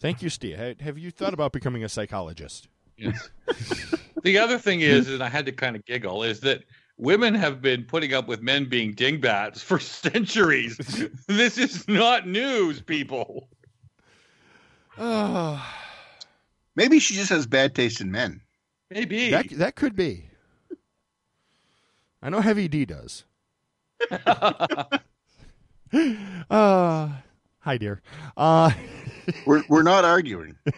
Thank 0.00 0.22
you, 0.22 0.30
Steve. 0.30 0.56
Have 0.80 0.96
you 0.96 1.10
thought 1.10 1.34
about 1.34 1.52
becoming 1.52 1.84
a 1.84 1.88
psychologist? 1.90 2.68
Yes. 2.96 3.28
the 4.22 4.38
other 4.38 4.56
thing 4.58 4.80
is, 4.80 5.10
and 5.10 5.22
I 5.22 5.28
had 5.28 5.44
to 5.44 5.52
kind 5.52 5.76
of 5.76 5.84
giggle, 5.84 6.22
is 6.22 6.40
that 6.40 6.62
women 6.96 7.34
have 7.34 7.60
been 7.60 7.84
putting 7.84 8.14
up 8.14 8.26
with 8.26 8.40
men 8.40 8.66
being 8.66 8.94
dingbats 8.94 9.60
for 9.60 9.78
centuries. 9.78 10.78
this 11.28 11.58
is 11.58 11.86
not 11.88 12.26
news, 12.26 12.80
people. 12.80 13.50
Oh, 14.96 15.62
Maybe 16.78 17.00
she 17.00 17.14
just 17.14 17.30
has 17.30 17.44
bad 17.44 17.74
taste 17.74 18.00
in 18.00 18.12
men. 18.12 18.40
Maybe. 18.88 19.30
that 19.30 19.48
that 19.50 19.74
could 19.74 19.96
be. 19.96 20.30
I 22.22 22.30
know 22.30 22.40
Heavy 22.40 22.68
D 22.68 22.84
does. 22.84 23.24
uh, 26.48 27.08
hi, 27.58 27.78
dear. 27.78 28.00
Uh, 28.36 28.70
We're 29.44 29.64
we're 29.68 29.82
not 29.82 30.04
arguing. 30.04 30.54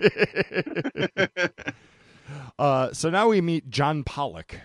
uh, 2.58 2.94
so 2.94 3.10
now 3.10 3.28
we 3.28 3.42
meet 3.42 3.68
John 3.68 4.02
Pollock, 4.02 4.58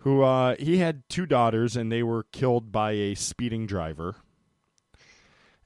who 0.00 0.20
uh, 0.20 0.56
he 0.58 0.76
had 0.76 1.08
two 1.08 1.24
daughters 1.24 1.76
and 1.76 1.90
they 1.90 2.02
were 2.02 2.26
killed 2.30 2.70
by 2.70 2.90
a 2.90 3.14
speeding 3.14 3.66
driver. 3.66 4.16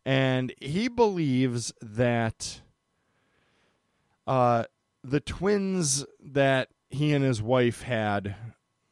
And 0.06 0.54
he 0.60 0.86
believes 0.86 1.72
that 1.82 2.60
uh, 4.26 4.64
the 5.04 5.20
twins 5.20 6.04
that 6.20 6.68
he 6.90 7.12
and 7.12 7.24
his 7.24 7.40
wife 7.42 7.82
had, 7.82 8.34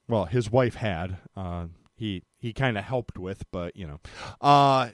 well, 0.08 0.24
his 0.26 0.50
wife 0.50 0.74
had, 0.76 1.18
uh, 1.36 1.66
he 1.96 2.22
he 2.38 2.52
kind 2.52 2.78
of 2.78 2.84
helped 2.84 3.18
with, 3.18 3.44
but 3.50 3.76
you 3.76 3.86
know, 3.86 4.00
uh, 4.40 4.90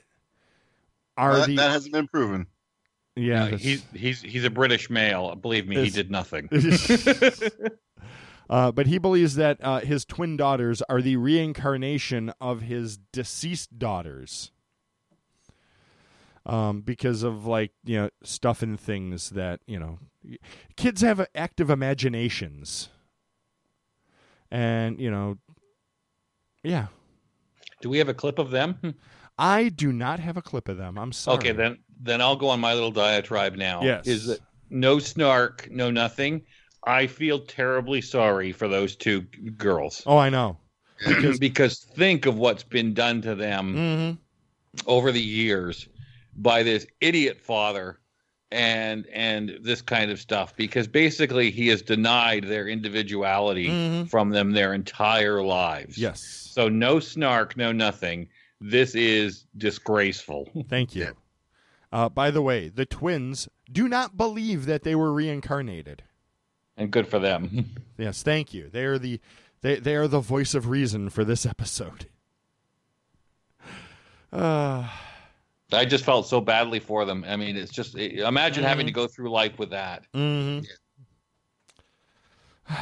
are 1.15 1.31
Well, 1.31 1.39
that, 1.41 1.47
the 1.47 1.55
that 1.55 1.71
hasn't 1.71 1.93
been 1.93 2.07
proven. 2.07 2.47
yeah 3.15 3.45
that's- 3.45 3.61
he's 3.61 3.83
he's 3.93 4.21
he's 4.21 4.43
a 4.43 4.49
British 4.49 4.89
male. 4.89 5.33
Believe 5.35 5.67
me, 5.67 5.83
he 5.83 5.89
did 5.89 6.11
nothing. 6.11 6.49
Uh, 8.49 8.71
but 8.71 8.87
he 8.87 8.97
believes 8.97 9.35
that 9.35 9.57
uh, 9.61 9.81
his 9.81 10.05
twin 10.05 10.37
daughters 10.37 10.81
are 10.83 11.01
the 11.01 11.17
reincarnation 11.17 12.31
of 12.39 12.61
his 12.61 12.97
deceased 13.11 13.77
daughters. 13.77 14.51
Um, 16.47 16.81
because 16.81 17.21
of 17.21 17.45
like 17.45 17.71
you 17.83 17.97
know 17.97 18.09
stuff 18.23 18.63
and 18.63 18.79
things 18.79 19.31
that 19.31 19.59
you 19.67 19.77
know 19.77 19.99
kids 20.75 21.01
have 21.01 21.27
active 21.35 21.69
imaginations, 21.69 22.89
and 24.49 24.99
you 24.99 25.11
know, 25.11 25.37
yeah. 26.63 26.87
Do 27.81 27.89
we 27.89 27.99
have 27.99 28.09
a 28.09 28.13
clip 28.13 28.39
of 28.39 28.49
them? 28.49 28.95
I 29.37 29.69
do 29.69 29.93
not 29.93 30.19
have 30.19 30.35
a 30.37 30.41
clip 30.41 30.67
of 30.67 30.77
them. 30.77 30.97
I'm 30.97 31.11
sorry. 31.11 31.37
Okay, 31.37 31.51
then 31.51 31.77
then 31.99 32.21
I'll 32.21 32.35
go 32.35 32.49
on 32.49 32.59
my 32.59 32.73
little 32.73 32.91
diatribe 32.91 33.55
now. 33.55 33.83
Yes. 33.83 34.07
Is 34.07 34.25
that 34.27 34.39
no 34.69 34.99
snark, 34.99 35.67
no 35.69 35.91
nothing. 35.91 36.41
I 36.85 37.07
feel 37.07 37.39
terribly 37.39 38.01
sorry 38.01 38.51
for 38.53 38.67
those 38.67 38.95
two 38.95 39.21
girls. 39.57 40.01
Oh, 40.05 40.17
I 40.17 40.29
know. 40.29 40.57
Because 41.05 41.37
because 41.37 41.79
think 41.95 42.25
of 42.25 42.37
what's 42.37 42.63
been 42.63 42.93
done 42.93 43.21
to 43.21 43.35
them 43.35 43.75
Mm-hmm. 43.75 44.89
over 44.89 45.11
the 45.11 45.21
years 45.21 45.87
by 46.37 46.63
this 46.63 46.85
idiot 47.01 47.39
father 47.41 47.99
and 48.51 49.05
and 49.07 49.57
this 49.61 49.81
kind 49.81 50.09
of 50.09 50.19
stuff 50.19 50.55
because 50.55 50.87
basically 50.87 51.51
he 51.51 51.67
has 51.67 51.81
denied 51.81 52.45
their 52.45 52.67
individuality 52.69 53.67
Mhm. 53.67 54.09
from 54.09 54.29
them 54.29 54.51
their 54.53 54.73
entire 54.73 55.43
lives. 55.43 55.97
Yes. 55.97 56.21
So 56.53 56.69
no 56.69 56.99
snark, 57.01 57.57
no 57.57 57.71
nothing. 57.73 58.29
This 58.61 58.95
is 58.95 59.45
disgraceful. 59.57 60.49
Thank 60.69 60.95
you. 60.95 61.15
Uh, 61.91 62.09
by 62.09 62.31
the 62.31 62.41
way, 62.41 62.69
the 62.69 62.85
twins 62.85 63.47
do 63.71 63.87
not 63.87 64.15
believe 64.17 64.65
that 64.65 64.83
they 64.83 64.95
were 64.95 65.11
reincarnated. 65.13 66.03
And 66.77 66.89
good 66.91 67.07
for 67.07 67.19
them. 67.19 67.75
Yes, 67.97 68.21
thank 68.21 68.53
you. 68.53 68.69
They 68.69 68.85
are 68.85 68.99
the 68.99 69.19
they 69.61 69.75
they 69.79 69.95
are 69.95 70.07
the 70.07 70.19
voice 70.19 70.53
of 70.53 70.69
reason 70.69 71.09
for 71.09 71.25
this 71.25 71.45
episode. 71.45 72.05
Uh, 74.31 74.87
I 75.71 75.83
just 75.85 76.05
felt 76.05 76.27
so 76.27 76.39
badly 76.39 76.79
for 76.79 77.03
them. 77.05 77.25
I 77.27 77.35
mean, 77.35 77.57
it's 77.57 77.71
just 77.71 77.95
imagine 77.95 78.63
having 78.63 78.85
to 78.85 78.91
go 78.93 79.07
through 79.07 79.29
life 79.31 79.59
with 79.59 79.71
that. 79.71 80.05
mhm. 80.13 80.65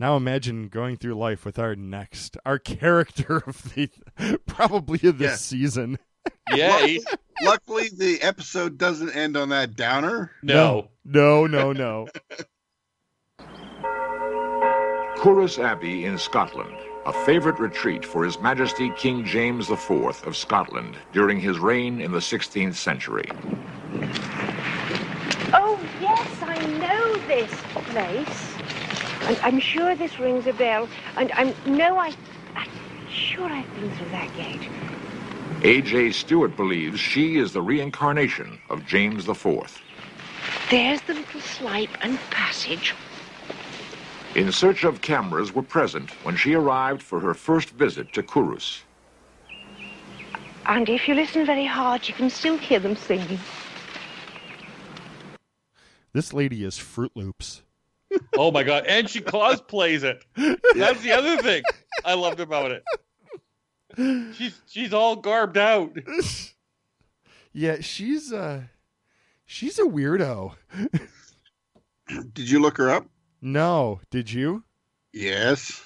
Now 0.00 0.16
imagine 0.16 0.68
going 0.68 0.96
through 0.96 1.14
life 1.14 1.44
with 1.44 1.58
our 1.58 1.74
next 1.74 2.36
our 2.46 2.58
character 2.60 3.42
of 3.46 3.74
the 3.74 3.90
probably 4.46 5.00
of 5.08 5.18
this 5.18 5.30
Yeah. 5.32 5.36
season. 5.36 5.98
Yeah, 6.54 6.86
Luckily, 7.42 7.88
the 7.96 8.20
episode 8.22 8.78
doesn't 8.78 9.10
end 9.10 9.36
on 9.36 9.48
that 9.50 9.76
downer. 9.76 10.30
no. 10.42 10.88
No, 11.04 11.46
no, 11.46 11.72
no. 11.72 12.06
Culross 15.18 15.58
Abbey 15.58 16.04
in 16.04 16.16
Scotland, 16.18 16.74
a 17.06 17.12
favorite 17.24 17.58
retreat 17.58 18.04
for 18.04 18.24
His 18.24 18.38
Majesty 18.40 18.90
King 18.96 19.24
James 19.24 19.70
IV 19.70 20.26
of 20.26 20.36
Scotland 20.36 20.96
during 21.12 21.40
his 21.40 21.58
reign 21.58 22.00
in 22.00 22.12
the 22.12 22.18
16th 22.18 22.74
century. 22.74 23.28
Oh, 25.52 25.78
yes, 26.00 26.42
I 26.42 26.58
know 26.78 27.14
this 27.26 27.50
place. 27.72 28.54
And 29.22 29.38
I'm 29.42 29.60
sure 29.60 29.94
this 29.94 30.18
rings 30.18 30.46
a 30.46 30.52
bell. 30.52 30.88
And 31.16 31.32
I'm 31.32 31.54
no, 31.66 31.98
I, 31.98 32.14
I'm 32.56 32.70
sure 33.10 33.46
I've 33.46 33.74
been 33.74 33.90
through 33.92 34.10
that 34.10 34.34
gate. 34.36 34.68
A.J. 35.62 36.12
Stewart 36.12 36.56
believes 36.56 37.00
she 37.00 37.36
is 37.36 37.52
the 37.52 37.62
reincarnation 37.62 38.60
of 38.70 38.86
James 38.86 39.28
IV. 39.28 39.82
There's 40.70 41.00
the 41.02 41.14
little 41.14 41.40
slide 41.40 41.88
and 42.02 42.18
passage. 42.30 42.94
In 44.34 44.52
search 44.52 44.84
of 44.84 45.00
cameras 45.00 45.54
were 45.54 45.62
present 45.62 46.10
when 46.24 46.36
she 46.36 46.54
arrived 46.54 47.02
for 47.02 47.18
her 47.20 47.34
first 47.34 47.70
visit 47.70 48.12
to 48.12 48.22
Culross. 48.22 48.82
And 50.66 50.88
if 50.88 51.08
you 51.08 51.14
listen 51.14 51.46
very 51.46 51.64
hard, 51.64 52.06
you 52.06 52.14
can 52.14 52.28
still 52.28 52.58
hear 52.58 52.78
them 52.78 52.94
singing. 52.94 53.38
This 56.12 56.32
lady 56.32 56.64
is 56.64 56.78
Fruit 56.78 57.12
Loops. 57.14 57.62
Oh 58.38 58.50
my 58.50 58.62
god! 58.62 58.86
And 58.86 59.08
she 59.08 59.20
cosplays 59.20 60.02
it. 60.02 60.24
That's 60.74 61.02
the 61.02 61.12
other 61.12 61.36
thing 61.42 61.62
I 62.04 62.14
loved 62.14 62.40
about 62.40 62.70
it. 62.70 62.84
She's 64.34 64.58
she's 64.66 64.94
all 64.94 65.16
garbed 65.16 65.58
out. 65.58 65.92
Yeah, 67.52 67.80
she's 67.80 68.32
uh 68.32 68.62
she's 69.44 69.78
a 69.78 69.82
weirdo. 69.82 70.54
Did 72.32 72.48
you 72.50 72.60
look 72.60 72.76
her 72.78 72.88
up? 72.90 73.06
No, 73.40 74.00
did 74.10 74.32
you? 74.32 74.64
Yes. 75.12 75.82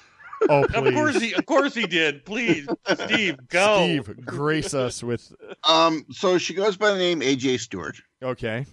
Oh, 0.49 0.65
please. 0.65 0.89
Of 0.89 0.95
course 0.95 1.21
he, 1.21 1.33
of 1.35 1.47
course 1.47 1.75
he 1.75 1.87
did. 1.87 2.25
Please, 2.25 2.67
Steve, 2.95 3.37
go. 3.49 3.77
Steve, 3.77 4.25
grace 4.25 4.75
us 4.75 5.03
with 5.03 5.33
Um. 5.69 6.05
So 6.11 6.39
she 6.39 6.55
goes 6.55 6.77
by 6.77 6.91
the 6.91 6.99
name 6.99 7.21
AJ 7.21 7.61
Stewart 7.61 8.01
Okay. 8.23 8.67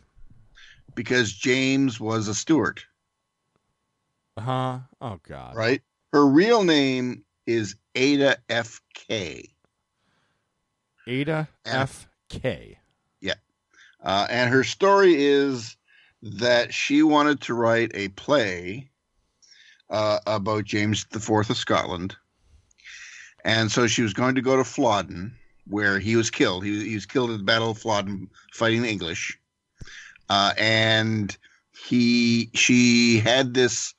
because 0.95 1.31
James 1.33 1.99
was 1.99 2.27
a 2.27 2.33
Stewart, 2.33 2.83
Uh 4.37 4.41
Huh? 4.41 4.79
Oh 5.01 5.19
god. 5.27 5.55
right? 5.55 5.81
Her 6.11 6.25
real 6.25 6.63
name 6.63 7.23
is 7.45 7.75
Ada 7.93 8.37
F 8.49 8.81
K. 8.95 9.49
Ada 11.07 11.47
F. 11.65 11.73
F 11.73 12.07
K. 12.29 12.75
Uh, 14.01 14.25
and 14.29 14.49
her 14.49 14.63
story 14.63 15.13
is 15.17 15.75
that 16.21 16.73
she 16.73 17.03
wanted 17.03 17.41
to 17.41 17.53
write 17.53 17.91
a 17.93 18.09
play 18.09 18.89
uh, 19.89 20.19
about 20.27 20.65
James 20.65 21.05
IV 21.13 21.49
of 21.49 21.57
Scotland. 21.57 22.15
And 23.45 23.71
so 23.71 23.87
she 23.87 24.01
was 24.01 24.13
going 24.13 24.35
to 24.35 24.41
go 24.41 24.57
to 24.57 24.63
Flodden, 24.63 25.33
where 25.67 25.99
he 25.99 26.15
was 26.15 26.29
killed. 26.29 26.65
He, 26.65 26.89
he 26.89 26.95
was 26.95 27.05
killed 27.05 27.31
at 27.31 27.37
the 27.37 27.43
Battle 27.43 27.71
of 27.71 27.77
Flodden 27.77 28.29
fighting 28.53 28.81
the 28.81 28.89
English. 28.89 29.39
Uh, 30.29 30.53
and 30.57 31.35
he 31.87 32.51
she 32.53 33.19
had 33.19 33.53
this 33.53 33.93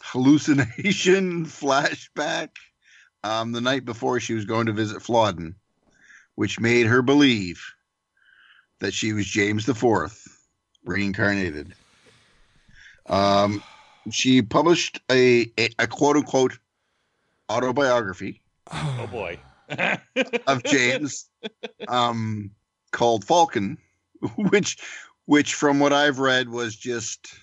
hallucination 0.00 1.44
flashback 1.46 2.50
um, 3.24 3.52
the 3.52 3.60
night 3.60 3.84
before 3.84 4.20
she 4.20 4.34
was 4.34 4.44
going 4.44 4.66
to 4.66 4.72
visit 4.72 5.02
Flodden, 5.02 5.56
which 6.36 6.60
made 6.60 6.86
her 6.86 7.02
believe 7.02 7.62
that 8.78 8.94
she 8.94 9.12
was 9.12 9.26
James 9.26 9.66
the 9.66 9.74
Fourth, 9.74 10.25
reincarnated. 10.86 11.74
Um, 13.06 13.62
she 14.10 14.42
published 14.42 15.00
a, 15.10 15.50
a, 15.58 15.68
a 15.78 15.86
quote 15.86 16.16
unquote 16.16 16.58
autobiography 17.50 18.40
Oh 18.72 19.08
boy. 19.10 19.38
of 20.46 20.62
James, 20.64 21.28
um, 21.88 22.50
called 22.92 23.24
Falcon, 23.24 23.78
which, 24.36 24.78
which 25.26 25.54
from 25.54 25.80
what 25.80 25.92
I've 25.92 26.18
read 26.18 26.48
was 26.48 26.76
just 26.76 27.34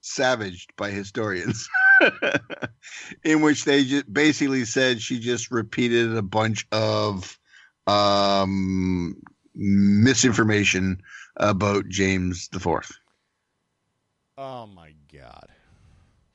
savaged 0.00 0.72
by 0.76 0.90
historians, 0.90 1.68
in 3.24 3.42
which 3.42 3.64
they 3.64 3.84
just 3.84 4.12
basically 4.12 4.64
said 4.64 5.02
she 5.02 5.18
just 5.18 5.50
repeated 5.50 6.16
a 6.16 6.22
bunch 6.22 6.66
of 6.70 7.38
um, 7.86 9.20
misinformation 9.54 11.02
about 11.40 11.88
James 11.88 12.48
the 12.48 12.60
Fourth. 12.60 12.92
Oh 14.38 14.66
my 14.66 14.92
god. 15.12 15.48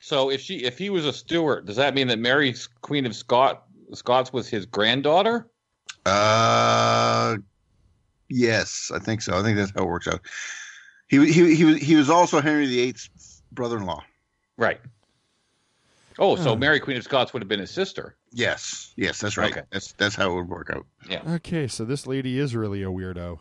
So 0.00 0.30
if 0.30 0.40
she 0.40 0.58
if 0.64 0.76
he 0.78 0.90
was 0.90 1.06
a 1.06 1.12
Stuart, 1.12 1.66
does 1.66 1.76
that 1.76 1.94
mean 1.94 2.08
that 2.08 2.18
Mary 2.18 2.54
Queen 2.82 3.06
of 3.06 3.16
Scot 3.16 3.64
Scots 3.94 4.32
was 4.32 4.48
his 4.48 4.66
granddaughter? 4.66 5.48
Uh, 6.04 7.36
yes, 8.28 8.90
I 8.94 8.98
think 9.00 9.22
so. 9.22 9.36
I 9.38 9.42
think 9.42 9.56
that's 9.56 9.72
how 9.74 9.82
it 9.82 9.88
works 9.88 10.06
out. 10.06 10.20
He 11.08 11.24
he 11.32 11.54
he 11.56 11.64
was 11.64 11.76
he 11.78 11.96
was 11.96 12.10
also 12.10 12.40
Henry 12.40 12.66
VIII's 12.66 13.42
brother-in-law. 13.52 14.02
Right. 14.56 14.80
Oh, 16.18 16.34
so 16.36 16.50
Oh. 16.52 16.56
Mary 16.56 16.80
Queen 16.80 16.96
of 16.96 17.02
Scots 17.04 17.32
would 17.32 17.42
have 17.42 17.48
been 17.48 17.60
his 17.60 17.70
sister. 17.70 18.16
Yes, 18.32 18.92
yes, 18.96 19.20
that's 19.20 19.36
right. 19.36 19.52
Okay. 19.52 19.62
That's 19.70 19.92
that's 19.92 20.14
how 20.14 20.30
it 20.32 20.34
would 20.36 20.48
work 20.48 20.70
out. 20.74 20.86
Yeah. 21.10 21.22
Okay, 21.34 21.66
so 21.68 21.84
this 21.84 22.06
lady 22.06 22.38
is 22.38 22.54
really 22.56 22.82
a 22.82 22.86
weirdo. 22.86 23.38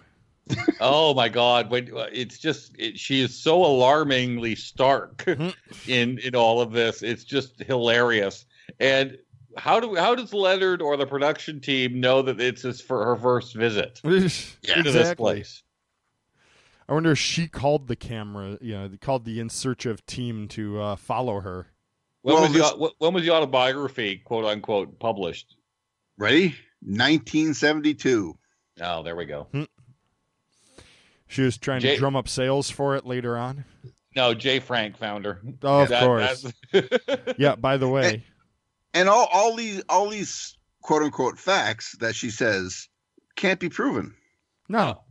oh 0.80 1.14
my 1.14 1.30
God! 1.30 1.70
When 1.70 1.96
uh, 1.96 2.08
it's 2.12 2.38
just 2.38 2.76
it, 2.78 3.00
she 3.00 3.22
is 3.22 3.36
so 3.36 3.66
alarmingly 3.66 4.56
stark 4.56 5.24
hmm. 5.28 5.50
in 5.88 6.20
in 6.20 6.36
all 6.36 6.62
of 6.62 6.72
this. 6.72 7.02
It's 7.02 7.24
just 7.24 7.60
hilarious. 7.64 8.46
And 8.80 9.18
how 9.58 9.80
do 9.80 9.96
how 9.96 10.16
does 10.16 10.34
Leonard 10.34 10.82
or 10.82 10.98
the 10.98 11.06
production 11.06 11.60
team 11.60 12.00
know 12.00 12.22
that 12.22 12.40
it's 12.40 12.62
his 12.62 12.82
for 12.82 13.06
her 13.06 13.16
first 13.16 13.56
visit 13.56 13.96
to 14.04 14.30
this 14.84 15.14
place? 15.16 15.64
I 16.88 16.94
wonder 16.94 17.12
if 17.12 17.20
she 17.20 17.48
called 17.48 17.88
the 17.88 17.96
camera, 17.96 18.60
you 18.62 18.74
know, 18.74 18.92
called 19.02 19.26
the 19.26 19.40
in 19.40 19.50
search 19.50 19.88
of 19.88 20.06
team 20.06 20.48
to 20.50 20.80
uh, 20.80 20.96
follow 20.96 21.40
her. 21.40 21.68
When 22.22 22.36
Well, 22.36 22.44
was 22.44 22.54
this- 22.54 22.72
the 22.72 22.92
when 23.00 23.14
was 23.14 23.24
the 23.24 23.32
autobiography 23.32 24.18
quote 24.18 24.46
unquote 24.46 25.00
published? 25.00 25.56
Ready? 26.18 26.56
1972. 26.82 28.38
Oh, 28.82 29.04
there 29.04 29.16
we 29.16 29.26
go. 29.26 29.48
Hmm. 29.52 29.64
She 31.36 31.42
was 31.42 31.58
trying 31.58 31.82
Jay- 31.82 31.96
to 31.96 31.98
drum 32.00 32.16
up 32.16 32.30
sales 32.30 32.70
for 32.70 32.96
it 32.96 33.06
later 33.06 33.38
on. 33.38 33.66
No, 34.16 34.34
Jay 34.34 34.60
Frank 34.60 34.96
found 34.98 35.26
her. 35.26 35.42
Oh, 35.62 35.82
of 35.82 35.90
That- 35.90 36.02
course. 36.04 36.46
Yeah, 37.38 37.56
by 37.56 37.76
the 37.76 37.90
way, 37.90 38.24
And 38.94 39.10
all 39.10 39.28
all 39.34 39.54
these 39.58 39.84
all 39.90 40.08
these 40.10 40.58
quote 40.82 41.02
unquote 41.04 41.38
facts 41.38 41.98
that 42.00 42.16
she 42.16 42.30
says 42.30 42.88
can't 43.36 43.60
be 43.60 43.68
proven, 43.68 44.16
No. 44.70 45.02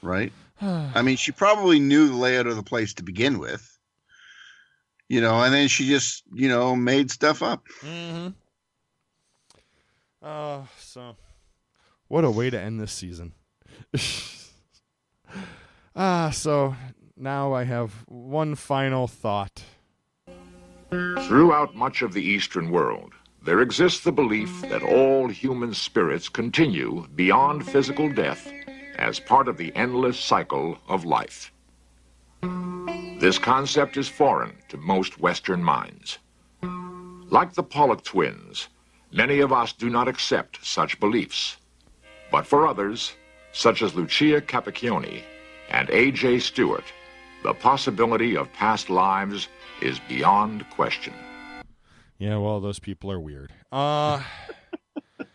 right? 0.00 0.32
I 0.62 1.02
mean, 1.02 1.18
she 1.18 1.30
probably 1.32 1.78
knew 1.78 2.08
the 2.08 2.16
layout 2.16 2.46
of 2.46 2.56
the 2.56 2.62
place 2.62 2.94
to 2.94 3.02
begin 3.02 3.38
with, 3.38 3.78
you 5.10 5.20
know, 5.20 5.42
and 5.42 5.52
then 5.52 5.68
she 5.68 5.86
just, 5.86 6.22
you 6.32 6.48
know, 6.48 6.74
made 6.74 7.10
stuff 7.10 7.42
up. 7.42 7.66
Mm-hmm. 7.82 8.28
Uh, 10.22 10.62
so 10.78 11.16
what 12.08 12.24
a 12.24 12.30
way 12.30 12.48
to 12.48 12.58
end 12.58 12.80
this 12.80 12.92
season. 12.92 13.34
Ah, 15.98 16.28
so 16.28 16.76
now 17.16 17.54
I 17.54 17.64
have 17.64 18.04
one 18.06 18.54
final 18.54 19.06
thought. 19.06 19.62
Throughout 20.90 21.74
much 21.74 22.02
of 22.02 22.12
the 22.12 22.22
Eastern 22.22 22.70
world, 22.70 23.14
there 23.42 23.62
exists 23.62 24.04
the 24.04 24.12
belief 24.12 24.60
that 24.68 24.82
all 24.82 25.28
human 25.28 25.72
spirits 25.72 26.28
continue 26.28 27.06
beyond 27.14 27.66
physical 27.66 28.12
death 28.12 28.52
as 28.98 29.18
part 29.18 29.48
of 29.48 29.56
the 29.56 29.74
endless 29.74 30.20
cycle 30.20 30.76
of 30.86 31.06
life. 31.06 31.50
This 33.18 33.38
concept 33.38 33.96
is 33.96 34.06
foreign 34.06 34.52
to 34.68 34.76
most 34.76 35.18
Western 35.18 35.64
minds. 35.64 36.18
Like 37.30 37.54
the 37.54 37.62
Pollock 37.62 38.04
twins, 38.04 38.68
many 39.12 39.40
of 39.40 39.50
us 39.50 39.72
do 39.72 39.88
not 39.88 40.08
accept 40.08 40.62
such 40.62 41.00
beliefs. 41.00 41.56
But 42.30 42.46
for 42.46 42.66
others, 42.66 43.14
such 43.52 43.80
as 43.80 43.94
Lucia 43.94 44.42
Capacchione 44.42 45.22
and 45.70 45.88
A.J. 45.90 46.38
Stewart, 46.40 46.84
the 47.42 47.54
possibility 47.54 48.36
of 48.36 48.52
past 48.52 48.90
lives 48.90 49.48
is 49.82 49.98
beyond 50.08 50.68
question. 50.70 51.12
Yeah, 52.18 52.38
well, 52.38 52.60
those 52.60 52.78
people 52.78 53.10
are 53.10 53.20
weird. 53.20 53.52
Uh, 53.72 54.22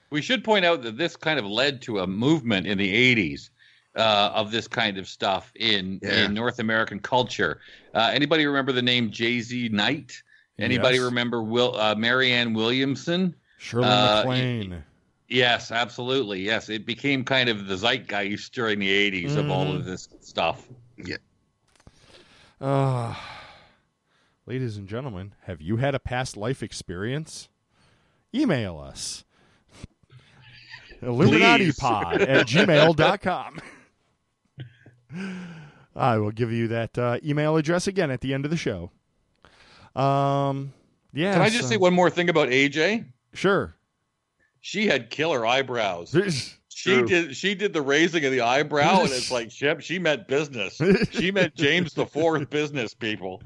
We 0.10 0.22
should 0.22 0.44
point 0.44 0.65
out 0.65 0.82
that 0.82 0.98
this 0.98 1.15
kind 1.15 1.39
of 1.39 1.46
led 1.46 1.82
to 1.84 2.00
a 2.00 2.08
movement 2.08 2.67
in 2.67 2.78
the 2.78 3.15
80s 3.15 3.50
uh, 3.96 4.32
of 4.36 4.52
this 4.52 4.67
kind 4.67 4.98
of 4.98 5.08
stuff 5.08 5.54
in, 5.56 6.02
Yeah. 6.04 6.26
in 6.26 6.34
North 6.34 6.60
American 6.60 7.00
culture. 7.00 7.62
Uh, 7.94 8.10
anybody 8.13 8.46
remember 8.46 8.74
the 8.74 8.82
name 8.82 9.10
J.Z. 9.10 9.70
Knight? 9.70 10.22
Anybody 10.60 10.98
Yes. 10.98 11.06
remember 11.06 11.41
Will 11.41 11.78
uh, 11.78 11.96
Marianne 11.96 12.54
Williamson? 12.54 13.34
Shirley 13.58 13.86
Uh, 13.88 14.17
MacLaine. 14.17 14.84
Yes, 15.32 15.72
absolutely. 15.72 16.41
Yes, 16.41 16.67
it 16.67 16.86
became 16.86 17.24
kind 17.24 17.48
of 17.48 17.65
the 17.67 17.76
zeitgeist 17.78 18.54
during 18.54 18.80
the 18.80 19.12
80s 19.12 19.38
of 19.38 19.50
all 19.50 19.74
of 19.74 19.86
this 19.86 20.10
stuff. 20.20 20.67
Yeah. 20.98 21.15
Uh, 22.60 23.15
ladies 24.46 24.76
and 24.76 24.89
gentlemen, 24.89 25.34
have 25.44 25.62
you 25.62 25.78
had 25.78 25.96
a 25.96 26.00
past 26.00 26.36
life 26.36 26.62
experience? 26.62 27.48
Email 28.36 28.78
us. 28.78 29.24
IlluminatiPod 31.02 32.28
at 32.28 32.48
gmail.com. 32.48 33.62
I 35.96 36.17
will 36.17 36.32
give 36.32 36.52
you 36.52 36.67
that 36.67 36.98
uh, 36.98 37.20
email 37.24 37.56
address 37.56 37.88
again 37.88 38.12
at 38.12 38.20
the 38.20 38.34
end 38.34 38.44
of 38.44 38.52
the 38.52 38.58
show. 38.58 38.91
Um, 39.96 40.74
yeah. 41.13 41.34
Can 41.34 41.41
I 41.41 41.48
just 41.50 41.63
so- 41.63 41.70
say 41.70 41.78
one 41.78 41.94
more 41.94 42.10
thing 42.10 42.28
about 42.28 42.50
AJ? 42.50 43.06
Sure. 43.34 43.76
She 44.62 44.88
had 44.88 45.10
killer 45.10 45.45
eyebrows. 45.45 46.15
She 46.69 46.95
True. 46.95 47.06
did. 47.08 47.36
She 47.36 47.54
did 47.54 47.74
the 47.74 47.82
raising 47.82 48.24
of 48.26 48.32
the 48.32 48.41
eyebrow, 48.41 49.02
and 49.02 49.10
it's 49.12 49.30
like 49.32 49.52
she, 49.52 49.71
she 49.80 50.00
meant 50.00 50.28
business. 50.28 50.80
She 51.12 51.32
meant 51.32 51.54
James 51.56 51.93
the 51.93 52.06
Fourth 52.06 52.50
business 52.50 52.93
people. 52.93 53.41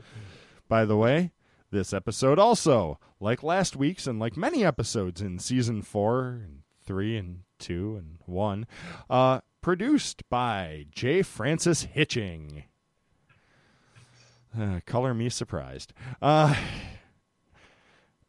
By 0.70 0.86
the 0.86 0.96
way, 0.96 1.32
this 1.72 1.92
episode 1.94 2.40
also, 2.40 3.00
like 3.20 3.44
last 3.44 3.76
week's 3.76 4.08
and 4.08 4.20
like 4.20 4.38
many 4.38 4.64
episodes 4.64 5.22
in 5.22 5.40
season 5.40 5.82
four 5.82 6.42
and 6.46 6.62
three 6.86 7.18
and 7.18 7.40
two 7.60 7.96
and 7.98 8.20
one, 8.26 8.68
uh, 9.10 9.42
produced 9.62 10.30
by 10.30 10.86
J. 10.92 11.22
Francis 11.22 11.84
Hitching. 11.84 12.64
Uh, 14.58 14.80
color 14.86 15.14
me 15.14 15.30
surprised. 15.30 15.92
Uh, 16.22 16.56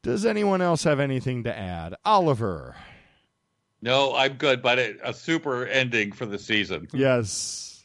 does 0.07 0.25
anyone 0.25 0.63
else 0.63 0.85
have 0.85 1.01
anything 1.01 1.43
to 1.45 1.59
add? 1.59 1.97
Oliver. 2.05 2.77
No, 3.83 4.15
I'm 4.15 4.35
good, 4.35 4.63
but 4.63 4.79
it, 4.79 4.99
a 5.03 5.13
super 5.13 5.67
ending 5.67 6.13
for 6.13 6.27
the 6.27 6.39
season. 6.39 6.87
Yes. 6.93 7.85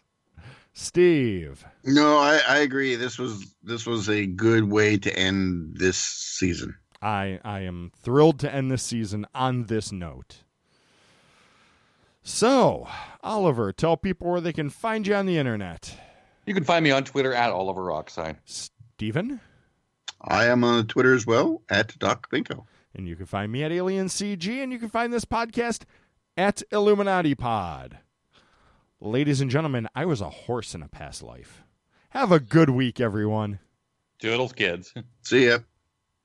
Steve. 0.73 1.65
No, 1.83 2.19
I, 2.19 2.39
I 2.47 2.57
agree. 2.59 2.95
This 2.95 3.17
was 3.17 3.55
this 3.63 3.87
was 3.87 4.07
a 4.07 4.27
good 4.27 4.65
way 4.65 4.97
to 4.97 5.17
end 5.17 5.77
this 5.77 5.97
season. 5.97 6.75
I 7.01 7.39
I 7.43 7.61
am 7.61 7.91
thrilled 8.03 8.39
to 8.41 8.53
end 8.53 8.69
this 8.69 8.83
season 8.83 9.25
on 9.33 9.65
this 9.65 9.91
note. 9.91 10.43
So, 12.21 12.87
Oliver, 13.23 13.73
tell 13.73 13.97
people 13.97 14.29
where 14.29 14.41
they 14.41 14.53
can 14.53 14.69
find 14.69 15.07
you 15.07 15.15
on 15.15 15.25
the 15.25 15.39
internet. 15.39 15.97
You 16.45 16.53
can 16.53 16.63
find 16.63 16.83
me 16.83 16.91
on 16.91 17.03
Twitter 17.03 17.33
at 17.33 17.49
Oliver 17.49 17.91
Oxide. 17.91 18.37
Steven? 18.45 19.41
I 20.23 20.45
am 20.45 20.63
on 20.63 20.87
Twitter 20.87 21.13
as 21.13 21.25
well 21.25 21.61
at 21.69 21.97
Doc 21.97 22.29
Binko. 22.31 22.65
And 22.93 23.07
you 23.07 23.15
can 23.15 23.25
find 23.25 23.51
me 23.51 23.63
at 23.63 23.71
Alien 23.71 24.07
CG, 24.07 24.61
and 24.61 24.71
you 24.71 24.77
can 24.77 24.89
find 24.89 25.11
this 25.11 25.25
podcast 25.25 25.83
at 26.37 26.61
Illuminati 26.71 27.35
Pod. 27.35 27.99
Ladies 28.99 29.41
and 29.41 29.49
gentlemen, 29.49 29.87
I 29.95 30.05
was 30.05 30.21
a 30.21 30.29
horse 30.29 30.75
in 30.75 30.83
a 30.83 30.87
past 30.87 31.23
life. 31.23 31.63
Have 32.09 32.31
a 32.31 32.39
good 32.39 32.69
week, 32.69 32.99
everyone. 32.99 33.59
Doodles, 34.19 34.53
kids. 34.53 34.93
See 35.23 35.47
ya. 35.47 35.59